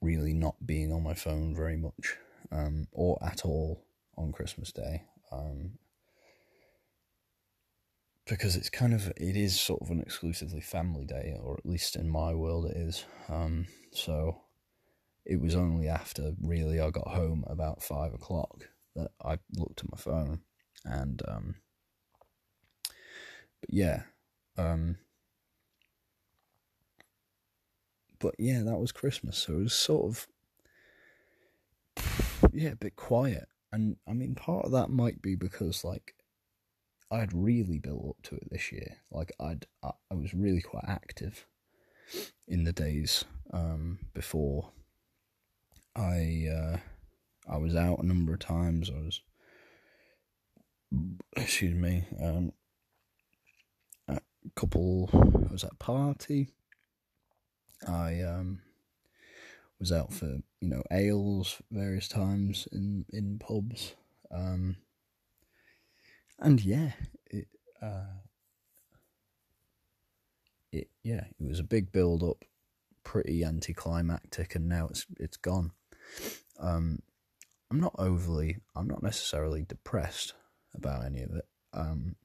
really 0.00 0.34
not 0.34 0.66
being 0.66 0.92
on 0.92 1.02
my 1.02 1.14
phone 1.14 1.54
very 1.54 1.76
much 1.76 2.16
um, 2.50 2.86
or 2.92 3.18
at 3.24 3.44
all 3.44 3.84
on 4.16 4.32
Christmas 4.32 4.72
Day. 4.72 5.04
Um, 5.30 5.78
because 8.26 8.56
it's 8.56 8.70
kind 8.70 8.94
of 8.94 9.08
it 9.16 9.36
is 9.36 9.58
sort 9.58 9.82
of 9.82 9.90
an 9.90 10.00
exclusively 10.00 10.60
family 10.60 11.04
day, 11.04 11.36
or 11.42 11.58
at 11.58 11.66
least 11.66 11.96
in 11.96 12.08
my 12.08 12.34
world 12.34 12.66
it 12.66 12.76
is. 12.76 13.04
Um, 13.28 13.66
so 13.92 14.41
it 15.24 15.40
was 15.40 15.54
only 15.54 15.88
after 15.88 16.34
really 16.40 16.80
I 16.80 16.90
got 16.90 17.08
home 17.08 17.44
about 17.46 17.82
five 17.82 18.12
o'clock 18.12 18.68
that 18.96 19.10
I 19.24 19.38
looked 19.56 19.80
at 19.80 19.90
my 19.90 19.98
phone, 19.98 20.40
and 20.84 21.22
um, 21.28 21.54
but 23.60 23.70
yeah, 23.70 24.02
um, 24.56 24.96
but 28.18 28.34
yeah, 28.38 28.62
that 28.62 28.78
was 28.78 28.92
Christmas, 28.92 29.38
so 29.38 29.54
it 29.54 29.62
was 29.62 29.74
sort 29.74 30.06
of 30.06 30.26
yeah, 32.52 32.70
a 32.70 32.76
bit 32.76 32.96
quiet. 32.96 33.48
And 33.72 33.96
I 34.06 34.12
mean, 34.12 34.34
part 34.34 34.66
of 34.66 34.72
that 34.72 34.90
might 34.90 35.22
be 35.22 35.34
because 35.34 35.84
like 35.84 36.14
I'd 37.10 37.32
really 37.32 37.78
built 37.78 38.08
up 38.08 38.22
to 38.24 38.36
it 38.36 38.50
this 38.50 38.72
year. 38.72 38.96
Like 39.10 39.32
I'd 39.40 39.66
I, 39.82 39.90
I 40.10 40.14
was 40.14 40.34
really 40.34 40.60
quite 40.60 40.84
active 40.86 41.46
in 42.46 42.64
the 42.64 42.72
days 42.72 43.24
um, 43.52 43.98
before. 44.14 44.70
I 45.94 46.48
uh, 46.50 46.76
I 47.48 47.58
was 47.58 47.74
out 47.74 47.98
a 48.02 48.06
number 48.06 48.32
of 48.32 48.40
times. 48.40 48.90
I 48.90 48.98
was 48.98 49.20
excuse 51.36 51.74
me. 51.74 52.04
Um, 52.20 52.52
a 54.08 54.20
couple. 54.54 55.10
I 55.12 55.52
was 55.52 55.64
at 55.64 55.72
a 55.72 55.76
party. 55.76 56.48
I 57.86 58.20
um 58.22 58.60
was 59.82 59.90
out 59.90 60.12
for 60.12 60.38
you 60.60 60.68
know 60.68 60.82
ales 60.92 61.60
various 61.70 62.08
times 62.08 62.68
in 62.72 63.04
in 63.12 63.38
pubs, 63.38 63.94
um, 64.30 64.76
and 66.38 66.64
yeah, 66.64 66.92
it 67.26 67.48
uh, 67.82 68.20
it 70.70 70.88
yeah 71.02 71.24
it 71.40 71.48
was 71.48 71.58
a 71.58 71.64
big 71.64 71.90
build 71.90 72.22
up 72.22 72.44
pretty 73.04 73.44
anticlimactic, 73.44 74.54
and 74.54 74.68
now 74.68 74.86
it's 74.88 75.04
it's 75.18 75.36
gone. 75.36 75.72
Um, 76.58 77.00
I'm 77.70 77.80
not 77.80 77.94
overly, 77.98 78.58
I'm 78.76 78.88
not 78.88 79.02
necessarily 79.02 79.62
depressed 79.62 80.34
about 80.74 81.04
any 81.04 81.22
of 81.22 81.30
it. 81.34 81.46
Um, 81.72 82.16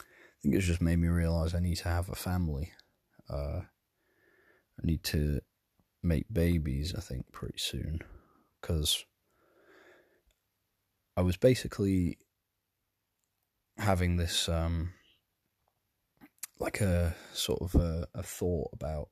I 0.00 0.02
think 0.42 0.54
it's 0.54 0.66
just 0.66 0.80
made 0.80 0.98
me 0.98 1.08
realize 1.08 1.54
I 1.54 1.60
need 1.60 1.76
to 1.76 1.88
have 1.88 2.08
a 2.08 2.14
family. 2.14 2.72
Uh, 3.28 3.62
I 3.62 4.82
need 4.82 5.02
to 5.04 5.40
make 6.02 6.26
babies. 6.32 6.94
I 6.96 7.00
think 7.00 7.32
pretty 7.32 7.58
soon 7.58 8.00
because 8.60 9.04
I 11.16 11.22
was 11.22 11.36
basically 11.36 12.18
having 13.78 14.16
this 14.16 14.48
um, 14.48 14.92
like 16.58 16.80
a 16.80 17.14
sort 17.32 17.62
of 17.62 17.74
a, 17.74 18.06
a 18.14 18.22
thought 18.22 18.70
about 18.72 19.08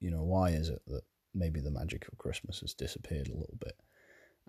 you 0.00 0.10
know 0.10 0.22
why 0.22 0.50
is 0.50 0.68
it 0.68 0.82
that 0.86 1.02
maybe 1.34 1.60
the 1.60 1.70
magic 1.70 2.06
of 2.08 2.18
Christmas 2.18 2.60
has 2.60 2.74
disappeared 2.74 3.28
a 3.28 3.36
little 3.36 3.58
bit, 3.58 3.76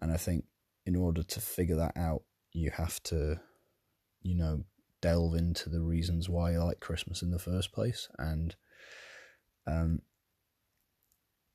and 0.02 0.12
I 0.12 0.18
think 0.18 0.46
in 0.86 0.96
order 0.96 1.24
to 1.24 1.40
figure 1.40 1.78
that 1.78 1.98
out, 1.98 2.24
you 2.52 2.72
have 2.72 3.02
to 3.04 3.40
you 4.22 4.36
know 4.36 4.64
delve 5.02 5.36
into 5.36 5.70
the 5.70 5.82
reasons 5.82 6.30
why 6.30 6.52
you 6.52 6.64
like 6.64 6.80
Christmas 6.80 7.22
in 7.22 7.32
the 7.32 7.40
first 7.40 7.72
place, 7.72 8.08
and 8.18 8.56
um, 9.68 10.00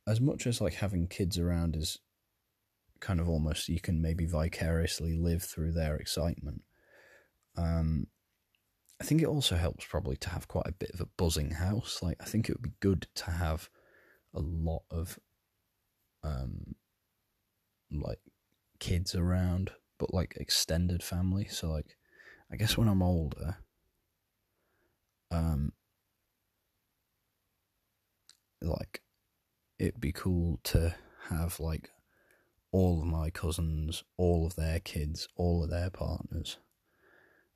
as 0.07 0.21
much 0.21 0.47
as 0.47 0.61
like 0.61 0.75
having 0.75 1.07
kids 1.07 1.39
around 1.39 1.77
is 1.77 1.99
kind 3.01 3.21
of 3.21 3.29
almost 3.29 3.69
you 3.69 3.81
can 3.81 4.03
maybe 4.03 4.27
vicariously 4.27 5.15
live 5.15 5.43
through 5.43 5.73
their 5.73 5.97
excitement. 5.97 6.63
Um, 7.57 8.07
I 9.01 9.05
think 9.05 9.23
it 9.23 9.29
also 9.29 9.57
helps 9.57 9.85
probably 9.87 10.17
to 10.17 10.29
have 10.31 10.47
quite 10.49 10.67
a 10.67 10.73
bit 10.73 10.91
of 10.93 11.01
a 11.01 11.09
buzzing 11.17 11.53
house. 11.53 12.01
Like 12.03 12.19
I 12.21 12.25
think 12.25 12.49
it 12.49 12.53
would 12.53 12.63
be 12.63 12.75
good 12.81 13.07
to 13.17 13.31
have 13.31 13.71
a 14.35 14.41
lot 14.41 14.83
of 14.91 15.19
um 16.23 16.75
like 17.91 18.21
kids 18.79 19.15
around, 19.15 19.73
but 19.99 20.15
like 20.15 20.37
extended 20.37 21.03
family. 21.03 21.47
So 21.49 21.71
like 21.71 21.97
I 22.53 22.57
guess 22.57 22.77
when 22.77 22.89
I'm 22.89 23.03
older, 23.03 23.57
um 25.31 25.73
like 28.63 29.03
it'd 29.79 30.01
be 30.01 30.13
cool 30.13 30.61
to 30.65 30.95
have 31.29 31.59
like 31.61 31.91
all 32.73 33.01
of 33.01 33.07
my 33.07 33.31
cousins, 33.31 34.05
all 34.17 34.47
of 34.47 34.55
their 34.55 34.79
kids, 34.81 35.27
all 35.37 35.65
of 35.65 35.71
their 35.71 35.91
partners, 35.91 36.59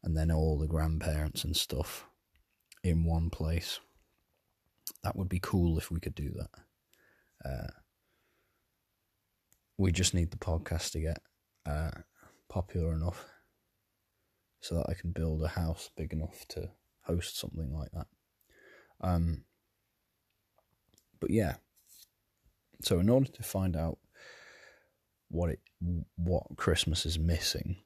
and 0.02 0.16
then 0.16 0.31
all 0.31 0.59
the 0.59 0.66
grandparents 0.66 1.45
and 1.45 1.57
stuff 1.57 2.07
in 2.83 3.04
one 3.04 3.31
place. 3.31 3.81
That 5.04 5.14
would 5.16 5.28
be 5.28 5.38
cool 5.40 5.78
if 5.78 5.90
we 5.90 6.00
could 6.00 6.14
do 6.14 6.32
that. 6.32 7.49
Uh, 7.49 7.73
we 9.78 9.92
just 9.92 10.14
need 10.14 10.32
the 10.32 10.37
podcast 10.37 10.92
to 10.92 11.00
get 11.00 11.20
uh, 11.66 11.90
popular 12.49 12.92
enough 12.92 13.25
so 14.61 14.75
that 14.76 14.87
I 14.88 14.94
can 14.94 15.12
build 15.12 15.42
a 15.42 15.49
house 15.49 15.90
big 15.96 16.12
enough 16.12 16.46
to 16.49 16.70
host 17.02 17.38
something 17.38 17.73
like 17.73 17.92
that. 17.92 18.06
Um, 19.00 19.44
but 21.20 21.30
yeah, 21.30 21.54
so 22.82 22.99
in 22.99 23.08
order 23.08 23.30
to 23.30 23.42
find 23.42 23.76
out 23.76 23.99
what 25.28 25.50
it 25.50 25.61
what 26.16 26.44
Christmas 26.56 27.04
is 27.04 27.18
missing 27.18 27.76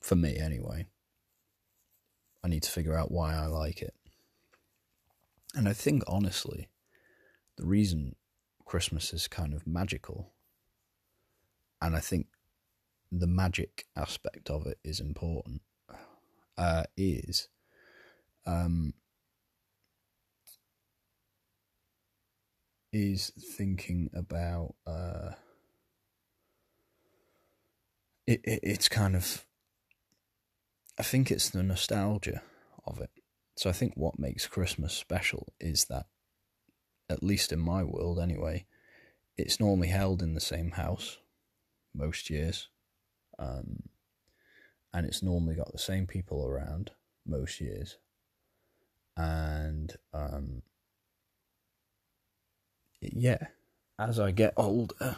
for 0.00 0.16
me 0.16 0.38
anyway. 0.38 0.86
I 2.42 2.48
need 2.48 2.62
to 2.62 2.70
figure 2.70 2.96
out 2.96 3.10
why 3.10 3.34
I 3.34 3.46
like 3.46 3.82
it. 3.82 3.94
And 5.54 5.68
I 5.68 5.72
think 5.72 6.02
honestly, 6.06 6.68
the 7.56 7.66
reason 7.66 8.14
Christmas 8.64 9.12
is 9.12 9.26
kind 9.28 9.52
of 9.52 9.66
magical 9.66 10.32
and 11.82 11.96
I 11.96 12.00
think 12.00 12.26
the 13.10 13.26
magic 13.26 13.86
aspect 13.96 14.50
of 14.50 14.66
it 14.66 14.78
is 14.84 15.00
important 15.00 15.62
uh, 16.56 16.84
is 16.96 17.48
um, 18.46 18.94
is 22.92 23.32
thinking 23.56 24.10
about 24.14 24.74
uh, 24.86 25.32
it, 28.26 28.40
it 28.44 28.60
it's 28.62 28.88
kind 28.88 29.16
of 29.16 29.44
I 30.98 31.02
think 31.02 31.30
it's 31.30 31.48
the 31.48 31.62
nostalgia 31.62 32.42
of 32.84 33.00
it. 33.00 33.10
So 33.60 33.68
I 33.68 33.74
think 33.74 33.92
what 33.94 34.18
makes 34.18 34.46
Christmas 34.46 34.94
special 34.94 35.52
is 35.60 35.84
that 35.90 36.06
at 37.10 37.22
least 37.22 37.52
in 37.52 37.58
my 37.58 37.84
world 37.84 38.18
anyway, 38.18 38.64
it's 39.36 39.60
normally 39.60 39.88
held 39.88 40.22
in 40.22 40.32
the 40.32 40.40
same 40.40 40.70
house 40.70 41.18
most 41.94 42.30
years. 42.30 42.68
Um, 43.38 43.82
and 44.94 45.04
it's 45.04 45.22
normally 45.22 45.56
got 45.56 45.72
the 45.72 45.78
same 45.78 46.06
people 46.06 46.42
around 46.42 46.92
most 47.26 47.60
years. 47.60 47.98
And 49.14 49.94
um, 50.14 50.62
yeah, 53.02 53.48
as 53.98 54.18
I 54.18 54.30
get 54.30 54.54
older, 54.56 55.16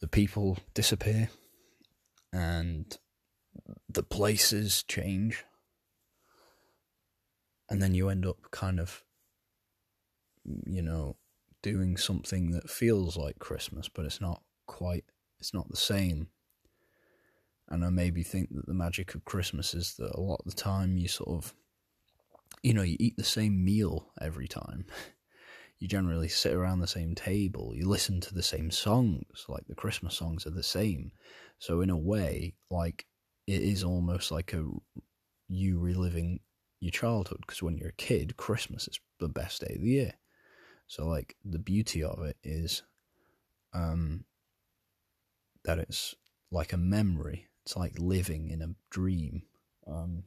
the 0.00 0.08
people 0.08 0.58
disappear 0.74 1.30
and 2.32 2.98
the 3.88 4.02
places 4.02 4.82
change 4.82 5.44
and 7.68 7.82
then 7.82 7.94
you 7.94 8.08
end 8.08 8.26
up 8.26 8.38
kind 8.50 8.78
of 8.80 9.02
you 10.66 10.82
know 10.82 11.16
doing 11.62 11.96
something 11.96 12.52
that 12.52 12.70
feels 12.70 13.16
like 13.16 13.38
christmas 13.38 13.88
but 13.88 14.04
it's 14.04 14.20
not 14.20 14.42
quite 14.66 15.04
it's 15.40 15.52
not 15.52 15.68
the 15.68 15.76
same. 15.76 16.28
And 17.68 17.84
i 17.84 17.90
maybe 17.90 18.22
think 18.22 18.54
that 18.54 18.66
the 18.66 18.74
magic 18.74 19.14
of 19.14 19.24
christmas 19.24 19.74
is 19.74 19.94
that 19.98 20.14
a 20.14 20.20
lot 20.20 20.40
of 20.44 20.50
the 20.50 20.60
time 20.60 20.96
you 20.96 21.08
sort 21.08 21.30
of 21.44 21.54
you 22.62 22.74
know 22.74 22.82
you 22.82 22.96
eat 22.98 23.16
the 23.16 23.24
same 23.24 23.64
meal 23.64 24.12
every 24.20 24.48
time. 24.48 24.86
You 25.78 25.88
generally 25.88 26.28
sit 26.28 26.54
around 26.54 26.80
the 26.80 26.86
same 26.86 27.14
table, 27.14 27.74
you 27.74 27.86
listen 27.86 28.22
to 28.22 28.34
the 28.34 28.42
same 28.42 28.70
songs, 28.70 29.44
like 29.46 29.66
the 29.68 29.74
Christmas 29.74 30.14
songs 30.14 30.46
are 30.46 30.50
the 30.50 30.62
same. 30.62 31.12
So 31.58 31.82
in 31.82 31.90
a 31.90 31.98
way, 31.98 32.54
like 32.70 33.04
it 33.46 33.60
is 33.60 33.84
almost 33.84 34.30
like 34.30 34.54
a 34.54 34.64
you 35.48 35.78
reliving 35.78 36.40
your 36.80 36.90
childhood 36.90 37.38
because 37.40 37.62
when 37.62 37.76
you're 37.76 37.88
a 37.90 37.92
kid, 37.92 38.36
Christmas 38.36 38.88
is 38.88 39.00
the 39.18 39.28
best 39.28 39.60
day 39.60 39.74
of 39.74 39.80
the 39.80 39.88
year. 39.88 40.14
So 40.86 41.06
like 41.06 41.36
the 41.44 41.58
beauty 41.58 42.02
of 42.02 42.22
it 42.22 42.36
is 42.42 42.82
um 43.72 44.24
that 45.64 45.78
it's 45.78 46.14
like 46.50 46.72
a 46.72 46.78
memory. 46.78 47.48
It's 47.64 47.76
like 47.76 47.98
living 47.98 48.48
in 48.48 48.62
a 48.62 48.74
dream. 48.90 49.42
Um 49.86 50.24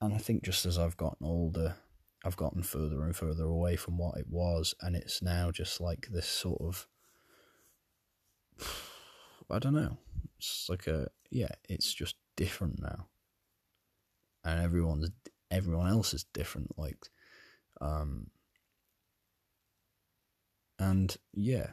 and 0.00 0.14
I 0.14 0.18
think 0.18 0.42
just 0.42 0.66
as 0.66 0.78
I've 0.78 0.96
gotten 0.96 1.26
older, 1.26 1.76
I've 2.24 2.36
gotten 2.36 2.62
further 2.62 3.02
and 3.04 3.14
further 3.14 3.44
away 3.44 3.76
from 3.76 3.98
what 3.98 4.18
it 4.18 4.26
was, 4.28 4.74
and 4.80 4.96
it's 4.96 5.22
now 5.22 5.50
just 5.50 5.80
like 5.80 6.08
this 6.10 6.26
sort 6.26 6.60
of 6.60 6.86
I 9.50 9.58
don't 9.58 9.74
know. 9.74 9.98
It's 10.38 10.66
like 10.68 10.86
a 10.86 11.08
yeah, 11.30 11.52
it's 11.68 11.92
just 11.92 12.16
different 12.36 12.80
now, 12.80 13.06
and 14.44 14.60
everyone's 14.60 15.10
everyone 15.50 15.88
else 15.88 16.14
is 16.14 16.24
different. 16.32 16.78
Like, 16.78 16.98
um, 17.80 18.28
and 20.78 21.16
yeah, 21.32 21.70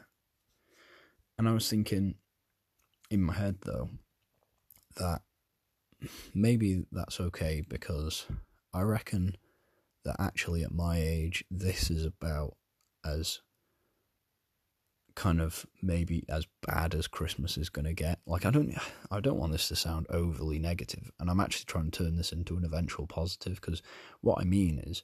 and 1.38 1.48
I 1.48 1.52
was 1.52 1.68
thinking 1.68 2.14
in 3.10 3.22
my 3.22 3.34
head 3.34 3.56
though 3.64 3.90
that 4.96 5.22
maybe 6.34 6.84
that's 6.92 7.20
okay 7.20 7.62
because 7.68 8.26
I 8.74 8.82
reckon 8.82 9.36
that 10.04 10.16
actually 10.18 10.62
at 10.62 10.72
my 10.72 10.98
age, 10.98 11.44
this 11.50 11.90
is 11.90 12.04
about 12.04 12.56
as 13.04 13.40
kind 15.14 15.40
of 15.40 15.66
maybe 15.82 16.24
as 16.28 16.46
bad 16.66 16.94
as 16.94 17.06
Christmas 17.06 17.56
is 17.56 17.68
going 17.68 17.84
to 17.84 17.92
get. 17.92 18.20
Like 18.26 18.46
I 18.46 18.50
don't 18.50 18.76
I 19.10 19.20
don't 19.20 19.38
want 19.38 19.52
this 19.52 19.68
to 19.68 19.76
sound 19.76 20.06
overly 20.10 20.58
negative 20.58 21.10
and 21.18 21.30
I'm 21.30 21.40
actually 21.40 21.66
trying 21.66 21.90
to 21.90 22.04
turn 22.04 22.16
this 22.16 22.32
into 22.32 22.56
an 22.56 22.64
eventual 22.64 23.06
positive 23.06 23.60
because 23.60 23.82
what 24.20 24.40
I 24.40 24.44
mean 24.44 24.78
is 24.78 25.02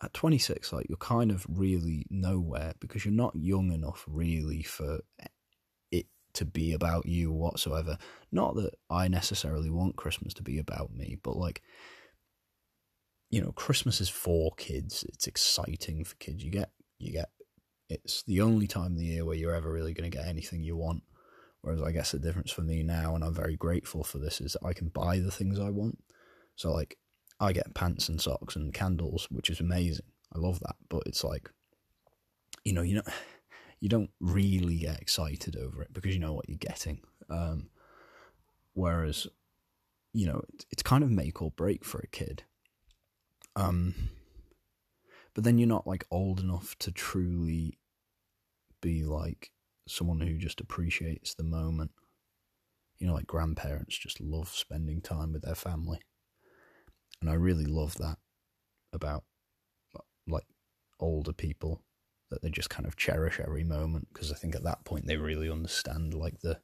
at 0.00 0.14
26 0.14 0.72
like 0.72 0.86
you're 0.88 0.96
kind 0.96 1.30
of 1.30 1.44
really 1.48 2.06
nowhere 2.08 2.74
because 2.78 3.04
you're 3.04 3.12
not 3.12 3.34
young 3.34 3.72
enough 3.72 4.04
really 4.06 4.62
for 4.62 5.00
it 5.90 6.06
to 6.34 6.44
be 6.44 6.72
about 6.72 7.06
you 7.06 7.32
whatsoever. 7.32 7.98
Not 8.30 8.54
that 8.56 8.74
I 8.88 9.08
necessarily 9.08 9.70
want 9.70 9.96
Christmas 9.96 10.34
to 10.34 10.42
be 10.42 10.58
about 10.58 10.94
me, 10.94 11.18
but 11.22 11.36
like 11.36 11.62
you 13.30 13.42
know, 13.42 13.52
Christmas 13.52 14.00
is 14.00 14.08
for 14.08 14.52
kids. 14.56 15.04
It's 15.08 15.26
exciting 15.26 16.04
for 16.04 16.16
kids. 16.16 16.42
You 16.42 16.50
get, 16.50 16.70
you 16.98 17.12
get, 17.12 17.28
it's 17.88 18.22
the 18.24 18.40
only 18.40 18.66
time 18.66 18.92
of 18.92 18.98
the 18.98 19.06
year 19.06 19.24
where 19.24 19.36
you're 19.36 19.54
ever 19.54 19.72
really 19.72 19.94
going 19.94 20.10
to 20.10 20.16
get 20.16 20.26
anything 20.26 20.62
you 20.62 20.76
want. 20.76 21.02
Whereas 21.62 21.82
I 21.82 21.92
guess 21.92 22.12
the 22.12 22.18
difference 22.18 22.50
for 22.50 22.62
me 22.62 22.82
now, 22.82 23.14
and 23.14 23.24
I'm 23.24 23.34
very 23.34 23.56
grateful 23.56 24.04
for 24.04 24.18
this, 24.18 24.40
is 24.40 24.52
that 24.52 24.66
I 24.66 24.72
can 24.72 24.88
buy 24.88 25.18
the 25.18 25.30
things 25.30 25.58
I 25.58 25.70
want. 25.70 25.98
So, 26.54 26.72
like, 26.72 26.98
I 27.40 27.52
get 27.52 27.74
pants 27.74 28.08
and 28.08 28.20
socks 28.20 28.56
and 28.56 28.74
candles, 28.74 29.28
which 29.30 29.50
is 29.50 29.60
amazing. 29.60 30.06
I 30.34 30.38
love 30.38 30.60
that, 30.60 30.76
but 30.88 31.02
it's 31.06 31.24
like, 31.24 31.50
you 32.64 32.72
know, 32.72 32.82
you 32.82 32.96
know, 32.96 33.02
you 33.80 33.88
don't 33.88 34.10
really 34.20 34.78
get 34.78 35.00
excited 35.00 35.56
over 35.56 35.82
it 35.82 35.92
because 35.92 36.14
you 36.14 36.20
know 36.20 36.32
what 36.32 36.48
you're 36.48 36.58
getting. 36.58 37.00
Um, 37.30 37.70
whereas, 38.74 39.26
you 40.12 40.26
know, 40.26 40.42
it's 40.70 40.82
kind 40.82 41.04
of 41.04 41.10
make 41.10 41.40
or 41.42 41.50
break 41.52 41.84
for 41.84 41.98
a 41.98 42.08
kid. 42.08 42.42
Um, 43.56 43.94
but 45.38 45.44
then 45.44 45.56
you're 45.56 45.68
not 45.68 45.86
like 45.86 46.04
old 46.10 46.40
enough 46.40 46.74
to 46.80 46.90
truly 46.90 47.78
be 48.82 49.04
like 49.04 49.52
someone 49.86 50.18
who 50.18 50.36
just 50.36 50.60
appreciates 50.60 51.32
the 51.32 51.44
moment. 51.44 51.92
You 52.98 53.06
know, 53.06 53.14
like 53.14 53.28
grandparents 53.28 53.96
just 53.96 54.20
love 54.20 54.48
spending 54.48 55.00
time 55.00 55.32
with 55.32 55.42
their 55.42 55.54
family. 55.54 56.00
And 57.20 57.30
I 57.30 57.34
really 57.34 57.66
love 57.66 57.94
that 57.98 58.16
about 58.92 59.22
like 60.26 60.46
older 60.98 61.32
people 61.32 61.84
that 62.30 62.42
they 62.42 62.50
just 62.50 62.70
kind 62.70 62.84
of 62.84 62.96
cherish 62.96 63.38
every 63.38 63.62
moment 63.62 64.08
because 64.12 64.32
I 64.32 64.34
think 64.34 64.56
at 64.56 64.64
that 64.64 64.84
point 64.84 65.06
they 65.06 65.18
really 65.18 65.48
understand 65.48 66.14
like 66.14 66.40
the 66.40 66.58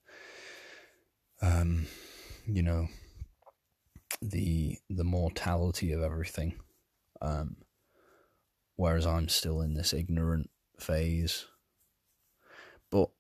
um 1.40 1.86
you 2.44 2.64
know 2.64 2.88
the 4.20 4.78
the 4.90 5.04
mortality 5.04 5.92
of 5.92 6.02
everything 6.02 6.56
um 7.22 7.54
whereas 8.76 9.06
I'm 9.06 9.28
still 9.28 9.60
in 9.60 9.74
this 9.74 9.92
ignorant 9.92 10.50
phase. 10.78 11.46
But 12.90 13.10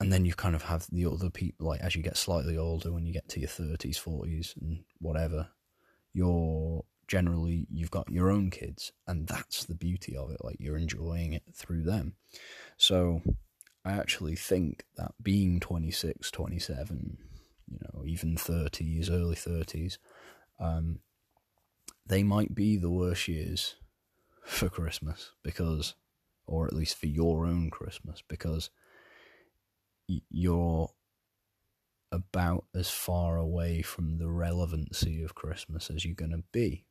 and 0.00 0.12
then 0.12 0.24
you 0.24 0.34
kind 0.34 0.54
of 0.54 0.64
have 0.64 0.86
the 0.90 1.06
other 1.06 1.30
people 1.30 1.68
like 1.68 1.80
as 1.80 1.94
you 1.94 2.02
get 2.02 2.16
slightly 2.16 2.56
older 2.58 2.92
when 2.92 3.06
you 3.06 3.12
get 3.12 3.28
to 3.28 3.40
your 3.40 3.48
30s 3.48 4.02
40s 4.02 4.60
and 4.60 4.84
whatever 4.98 5.48
you're 6.12 6.84
generally 7.06 7.66
you've 7.70 7.90
got 7.90 8.10
your 8.10 8.30
own 8.30 8.50
kids 8.50 8.92
and 9.06 9.26
that's 9.26 9.64
the 9.64 9.74
beauty 9.74 10.16
of 10.16 10.30
it 10.30 10.38
like 10.42 10.56
you're 10.58 10.76
enjoying 10.76 11.32
it 11.32 11.42
through 11.54 11.82
them. 11.82 12.14
So 12.76 13.22
i 13.84 13.92
actually 13.92 14.34
think 14.34 14.84
that 14.96 15.12
being 15.22 15.60
26 15.60 16.30
27 16.30 17.18
you 17.68 17.78
know 17.82 18.04
even 18.06 18.36
30s 18.36 19.10
early 19.10 19.36
30s 19.36 19.98
um, 20.60 21.00
they 22.06 22.22
might 22.22 22.54
be 22.54 22.76
the 22.76 22.90
worst 22.90 23.28
years 23.28 23.76
for 24.44 24.68
christmas 24.68 25.32
because 25.42 25.94
or 26.46 26.66
at 26.66 26.74
least 26.74 26.96
for 26.96 27.06
your 27.06 27.46
own 27.46 27.70
christmas 27.70 28.22
because 28.28 28.70
you're 30.06 30.90
about 32.14 32.64
as 32.74 32.90
far 32.90 33.36
away 33.36 33.82
from 33.82 34.18
the 34.18 34.30
relevancy 34.30 35.22
of 35.22 35.34
Christmas 35.34 35.90
as 35.90 36.04
you're 36.04 36.14
going 36.14 36.30
to 36.30 36.44
be, 36.52 36.84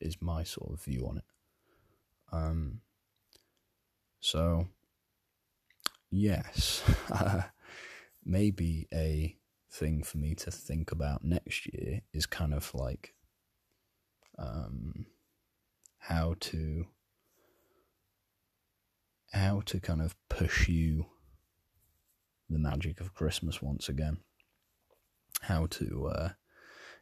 is 0.00 0.22
my 0.22 0.44
sort 0.44 0.72
of 0.72 0.82
view 0.82 1.06
on 1.08 1.18
it. 1.18 1.24
Um, 2.32 2.80
so, 4.20 4.68
yes, 6.10 6.82
maybe 8.24 8.86
a 8.94 9.36
thing 9.70 10.02
for 10.02 10.18
me 10.18 10.34
to 10.36 10.50
think 10.50 10.92
about 10.92 11.24
next 11.24 11.66
year 11.72 12.02
is 12.12 12.26
kind 12.26 12.54
of 12.54 12.72
like 12.74 13.14
um, 14.38 15.06
how 16.08 16.36
to 16.38 16.86
how 19.32 19.60
to 19.66 19.80
kind 19.80 20.00
of 20.00 20.14
pursue 20.28 21.06
the 22.48 22.58
magic 22.58 23.00
of 23.00 23.12
Christmas 23.12 23.60
once 23.60 23.88
again. 23.88 24.18
How 25.42 25.66
to 25.66 26.06
uh, 26.14 26.28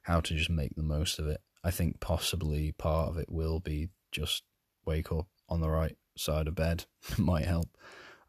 how 0.02 0.20
to 0.20 0.34
just 0.34 0.48
make 0.48 0.74
the 0.74 0.82
most 0.82 1.18
of 1.18 1.26
it. 1.26 1.40
I 1.62 1.70
think 1.70 2.00
possibly 2.00 2.72
part 2.72 3.10
of 3.10 3.18
it 3.18 3.30
will 3.30 3.60
be 3.60 3.90
just 4.10 4.42
wake 4.86 5.12
up 5.12 5.26
on 5.50 5.60
the 5.60 5.70
right 5.70 5.96
side 6.16 6.48
of 6.48 6.54
bed 6.54 6.86
might 7.18 7.44
help. 7.44 7.68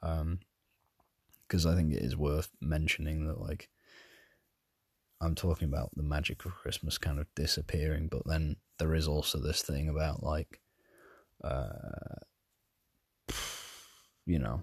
Because 0.01 1.65
um, 1.65 1.71
I 1.71 1.75
think 1.75 1.93
it 1.93 2.03
is 2.03 2.17
worth 2.17 2.49
mentioning 2.61 3.27
that 3.27 3.39
like 3.39 3.69
I'm 5.21 5.35
talking 5.35 5.69
about 5.69 5.91
the 5.95 6.03
magic 6.03 6.43
of 6.45 6.53
Christmas 6.53 6.97
kind 6.97 7.19
of 7.19 7.27
disappearing, 7.33 8.09
but 8.09 8.23
then 8.25 8.57
there 8.77 8.93
is 8.93 9.07
also 9.07 9.39
this 9.39 9.61
thing 9.61 9.87
about 9.87 10.21
like, 10.21 10.59
uh, 11.43 11.67
you 14.25 14.39
know, 14.39 14.61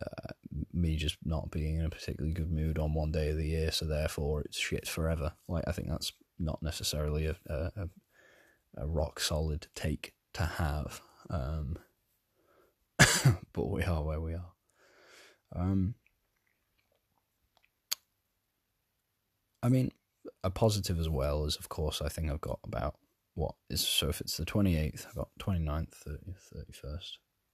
uh, 0.00 0.32
me 0.72 0.96
just 0.96 1.16
not 1.24 1.50
being 1.50 1.78
in 1.78 1.84
a 1.84 1.90
particularly 1.90 2.34
good 2.34 2.50
mood 2.50 2.78
on 2.78 2.94
one 2.94 3.12
day 3.12 3.30
of 3.30 3.36
the 3.36 3.46
year, 3.46 3.70
so 3.70 3.84
therefore 3.84 4.42
it's 4.42 4.58
shit 4.58 4.88
forever. 4.88 5.32
Like 5.48 5.64
I 5.66 5.72
think 5.72 5.88
that's 5.88 6.12
not 6.38 6.62
necessarily 6.62 7.26
a 7.26 7.36
a, 7.46 7.88
a 8.76 8.86
rock 8.86 9.20
solid 9.20 9.66
take 9.74 10.14
to 10.34 10.44
have, 10.44 11.00
um, 11.28 11.76
but 13.52 13.70
we 13.70 13.82
are 13.82 14.02
where 14.02 14.20
we 14.20 14.34
are. 14.34 14.52
Um, 15.54 15.94
I 19.62 19.68
mean, 19.68 19.92
a 20.42 20.50
positive 20.50 20.98
as 20.98 21.08
well 21.08 21.44
is, 21.44 21.56
of 21.56 21.68
course, 21.68 22.00
I 22.00 22.08
think 22.08 22.30
I've 22.30 22.40
got 22.40 22.60
about 22.64 22.96
what 23.40 23.54
is 23.70 23.86
so 23.86 24.08
if 24.08 24.20
it's 24.20 24.36
the 24.36 24.44
28th, 24.44 25.06
I've 25.06 25.14
got 25.14 25.28
29th, 25.40 25.94
30th, 26.06 26.74
31st, 26.84 27.10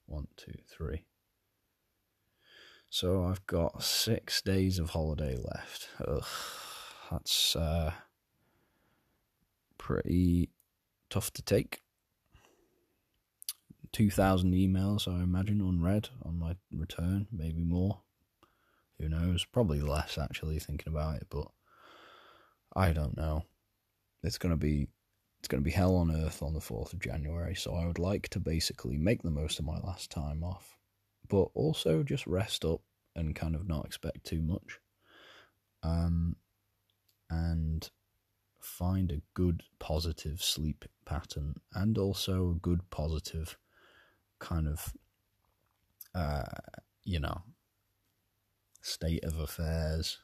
1, 0.06 0.26
2, 0.36 0.52
3, 0.68 1.04
so 2.90 3.24
I've 3.24 3.46
got 3.46 3.82
six 3.82 4.42
days 4.42 4.78
of 4.78 4.90
holiday 4.90 5.36
left. 5.36 5.88
Ugh, 6.06 6.24
that's 7.10 7.54
uh, 7.54 7.92
pretty 9.78 10.50
tough 11.08 11.32
to 11.34 11.42
take. 11.42 11.82
2,000 13.92 14.52
emails, 14.52 15.06
I 15.08 15.22
imagine, 15.22 15.60
unread 15.60 16.08
on 16.22 16.38
my 16.38 16.56
return, 16.72 17.28
maybe 17.32 17.62
more. 17.62 18.00
Who 18.98 19.08
knows? 19.08 19.44
Probably 19.44 19.80
less, 19.80 20.18
actually, 20.18 20.58
thinking 20.58 20.92
about 20.92 21.16
it, 21.16 21.26
but 21.30 21.46
I 22.74 22.92
don't 22.92 23.16
know. 23.16 23.44
It's 24.22 24.38
going 24.38 24.50
to 24.50 24.56
be. 24.56 24.88
It's 25.46 25.52
going 25.52 25.62
to 25.62 25.64
be 25.64 25.70
hell 25.70 25.94
on 25.94 26.10
earth 26.10 26.42
on 26.42 26.54
the 26.54 26.58
4th 26.58 26.92
of 26.92 26.98
January, 26.98 27.54
so 27.54 27.72
I 27.72 27.86
would 27.86 28.00
like 28.00 28.28
to 28.30 28.40
basically 28.40 28.98
make 28.98 29.22
the 29.22 29.30
most 29.30 29.60
of 29.60 29.64
my 29.64 29.78
last 29.78 30.10
time 30.10 30.42
off 30.42 30.76
but 31.28 31.50
also 31.54 32.02
just 32.02 32.26
rest 32.26 32.64
up 32.64 32.80
and 33.14 33.36
kind 33.36 33.54
of 33.54 33.68
not 33.68 33.84
expect 33.84 34.24
too 34.24 34.42
much. 34.42 34.80
Um, 35.84 36.34
and 37.30 37.88
find 38.58 39.12
a 39.12 39.22
good 39.34 39.62
positive 39.78 40.42
sleep 40.42 40.84
pattern 41.04 41.54
and 41.72 41.96
also 41.96 42.50
a 42.50 42.60
good 42.60 42.90
positive 42.90 43.56
kind 44.40 44.66
of 44.66 44.92
uh, 46.12 46.42
you 47.04 47.20
know 47.20 47.42
state 48.82 49.22
of 49.22 49.38
affairs 49.38 50.18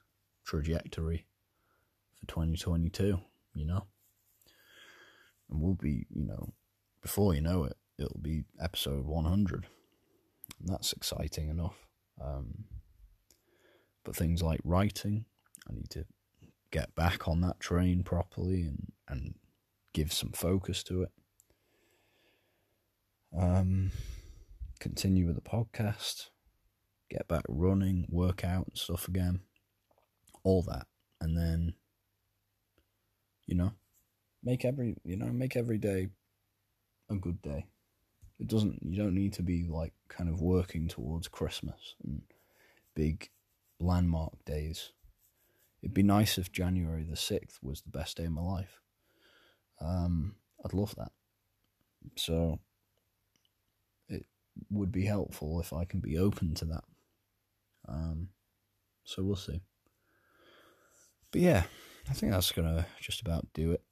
trajectory 0.45 1.27
for 2.19 2.27
2022 2.27 3.21
you 3.55 3.65
know 3.65 3.85
and 5.53 5.61
we'll 5.61 5.75
be 5.75 6.07
you 6.11 6.25
know 6.25 6.53
before 7.03 7.35
you 7.35 7.41
know 7.41 7.65
it 7.65 7.77
it'll 7.99 8.21
be 8.21 8.45
episode 8.61 9.07
100 9.07 9.67
And 10.61 10.69
that's 10.69 10.93
exciting 10.93 11.49
enough. 11.49 11.87
Um, 12.21 12.65
but 14.05 14.17
things 14.17 14.43
like 14.43 14.61
writing, 14.65 15.25
I 15.69 15.75
need 15.75 15.91
to 15.91 16.05
get 16.71 16.95
back 16.95 17.29
on 17.29 17.41
that 17.43 17.61
train 17.61 18.03
properly 18.03 18.63
and, 18.63 18.93
and 19.09 19.35
give 19.93 20.13
some 20.13 20.33
focus 20.33 20.83
to 20.85 21.03
it. 21.03 21.11
Um, 23.37 23.93
continue 24.81 25.27
with 25.27 25.37
the 25.37 25.43
podcast, 25.43 26.29
get 27.09 27.29
back 27.29 27.45
running, 27.49 28.07
work 28.11 28.45
out 28.45 28.67
and 28.69 28.77
stuff 28.77 29.09
again, 29.09 29.41
all 30.43 30.63
that, 30.63 30.87
and 31.21 31.37
then, 31.37 31.75
you 33.47 33.55
know, 33.55 33.73
make 34.43 34.65
every 34.65 34.97
you 35.05 35.17
know 35.17 35.27
make 35.27 35.57
every 35.57 35.79
day 35.79 36.09
a 37.11 37.15
good 37.15 37.41
day. 37.43 37.67
It 38.39 38.49
doesn't. 38.49 38.81
You 38.83 38.97
don't 38.97 39.15
need 39.15 39.35
to 39.35 39.43
be 39.43 39.65
like 39.69 39.93
kind 40.09 40.29
of 40.29 40.41
working 40.41 40.89
towards 40.89 41.29
Christmas 41.29 41.95
and 42.05 42.23
big 42.95 43.31
landmark 43.79 44.45
days. 44.45 44.93
It'd 45.83 45.95
be 45.95 46.03
nice 46.03 46.39
if 46.39 46.53
January 46.53 47.05
the 47.05 47.17
sixth 47.17 47.59
was 47.63 47.83
the 47.83 47.91
best 47.91 48.17
day 48.17 48.25
of 48.25 48.33
my 48.33 48.43
life. 48.43 48.81
Um, 49.81 50.37
I'd 50.65 50.73
love 50.73 50.95
that. 50.97 51.13
So 52.17 52.61
it 54.09 54.27
would 54.71 54.93
be 54.93 55.05
helpful 55.05 55.61
if 55.61 55.73
I 55.73 55.85
can 55.85 56.01
be 56.01 56.19
open 56.19 56.55
to 56.55 56.65
that. 56.67 56.85
Um, 57.89 58.29
so 59.05 59.23
we'll 59.23 59.37
see. 59.37 59.61
But 61.31 61.41
yeah, 61.41 61.65
I 62.09 62.13
think 62.13 62.33
that's 62.33 62.53
gonna 62.53 62.87
just 63.01 63.21
about 63.21 63.47
do 63.55 63.73
it 63.73 63.83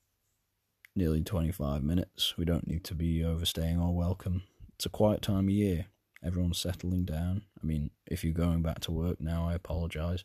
nearly 0.94 1.22
25 1.22 1.83
minutes. 1.83 2.37
We 2.37 2.44
don't 2.44 2.66
need 2.66 2.85
to 2.85 2.94
be 2.94 3.24
overstaying 3.24 3.81
our 3.81 3.92
welcome. 3.92 4.42
It's 4.76 4.87
a 4.87 4.90
quiet 4.90 5.22
time 5.22 5.48
of 5.48 5.50
year. 5.50 5.87
Everyone's 6.24 6.59
settling 6.59 7.05
down. 7.05 7.42
I 7.62 7.66
mean, 7.66 7.90
if 8.07 8.24
you're 8.24 8.35
going 8.35 8.62
back 8.62 8.81
to 8.81 8.92
work 8.92 9.20
now, 9.20 9.48
I 9.48 9.55
apologise. 9.55 10.24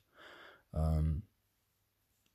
Um, 0.74 1.24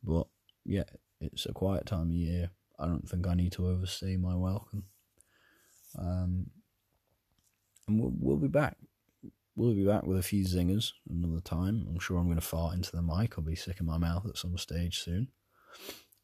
but 0.03 0.27
yeah, 0.65 0.85
it's 1.21 1.47
a 1.47 1.53
quiet 1.53 1.87
time 1.87 2.09
of 2.09 2.15
year. 2.15 2.51
I 2.79 2.87
don't 2.87 3.09
think 3.09 3.27
I 3.27 3.35
need 3.35 3.53
to 3.53 3.67
overstay 3.67 4.17
my 4.17 4.35
welcome. 4.35 4.85
Um, 5.99 6.47
and 7.87 8.01
we'll, 8.01 8.13
we'll 8.19 8.37
be 8.37 8.49
back. 8.49 8.77
We'll 9.57 9.75
be 9.75 9.85
back 9.85 10.05
with 10.05 10.19
a 10.19 10.23
few 10.23 10.45
zingers 10.45 10.93
another 11.11 11.41
time. 11.41 11.87
I'm 11.89 11.99
sure 11.99 12.19
I'm 12.19 12.27
going 12.27 12.37
to 12.37 12.47
fart 12.47 12.75
into 12.75 12.93
the 12.93 13.03
mic. 13.03 13.35
I'll 13.37 13.45
be 13.45 13.57
sick 13.57 13.81
in 13.81 13.87
my 13.87 13.99
mouth 13.99 14.25
at 14.27 14.39
some 14.39 14.57
stage 14.57 15.01
soon. 15.01 15.29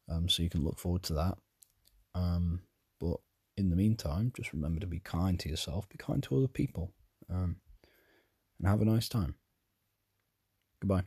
Um, 0.09 0.29
so 0.29 0.41
you 0.41 0.49
can 0.49 0.63
look 0.63 0.79
forward 0.79 1.03
to 1.03 1.13
that. 1.13 1.37
Um, 2.17 2.61
but 2.99 3.17
in 3.57 3.69
the 3.69 3.75
meantime, 3.75 4.31
just 4.35 4.53
remember 4.53 4.79
to 4.79 4.87
be 4.87 4.99
kind 4.99 5.39
to 5.39 5.49
yourself, 5.49 5.87
be 5.87 5.97
kind 5.97 6.23
to 6.23 6.37
other 6.37 6.47
people, 6.47 6.91
um, 7.29 7.57
and 8.59 8.67
have 8.67 8.81
a 8.81 8.85
nice 8.85 9.07
time. 9.07 9.35
Goodbye. 10.81 11.03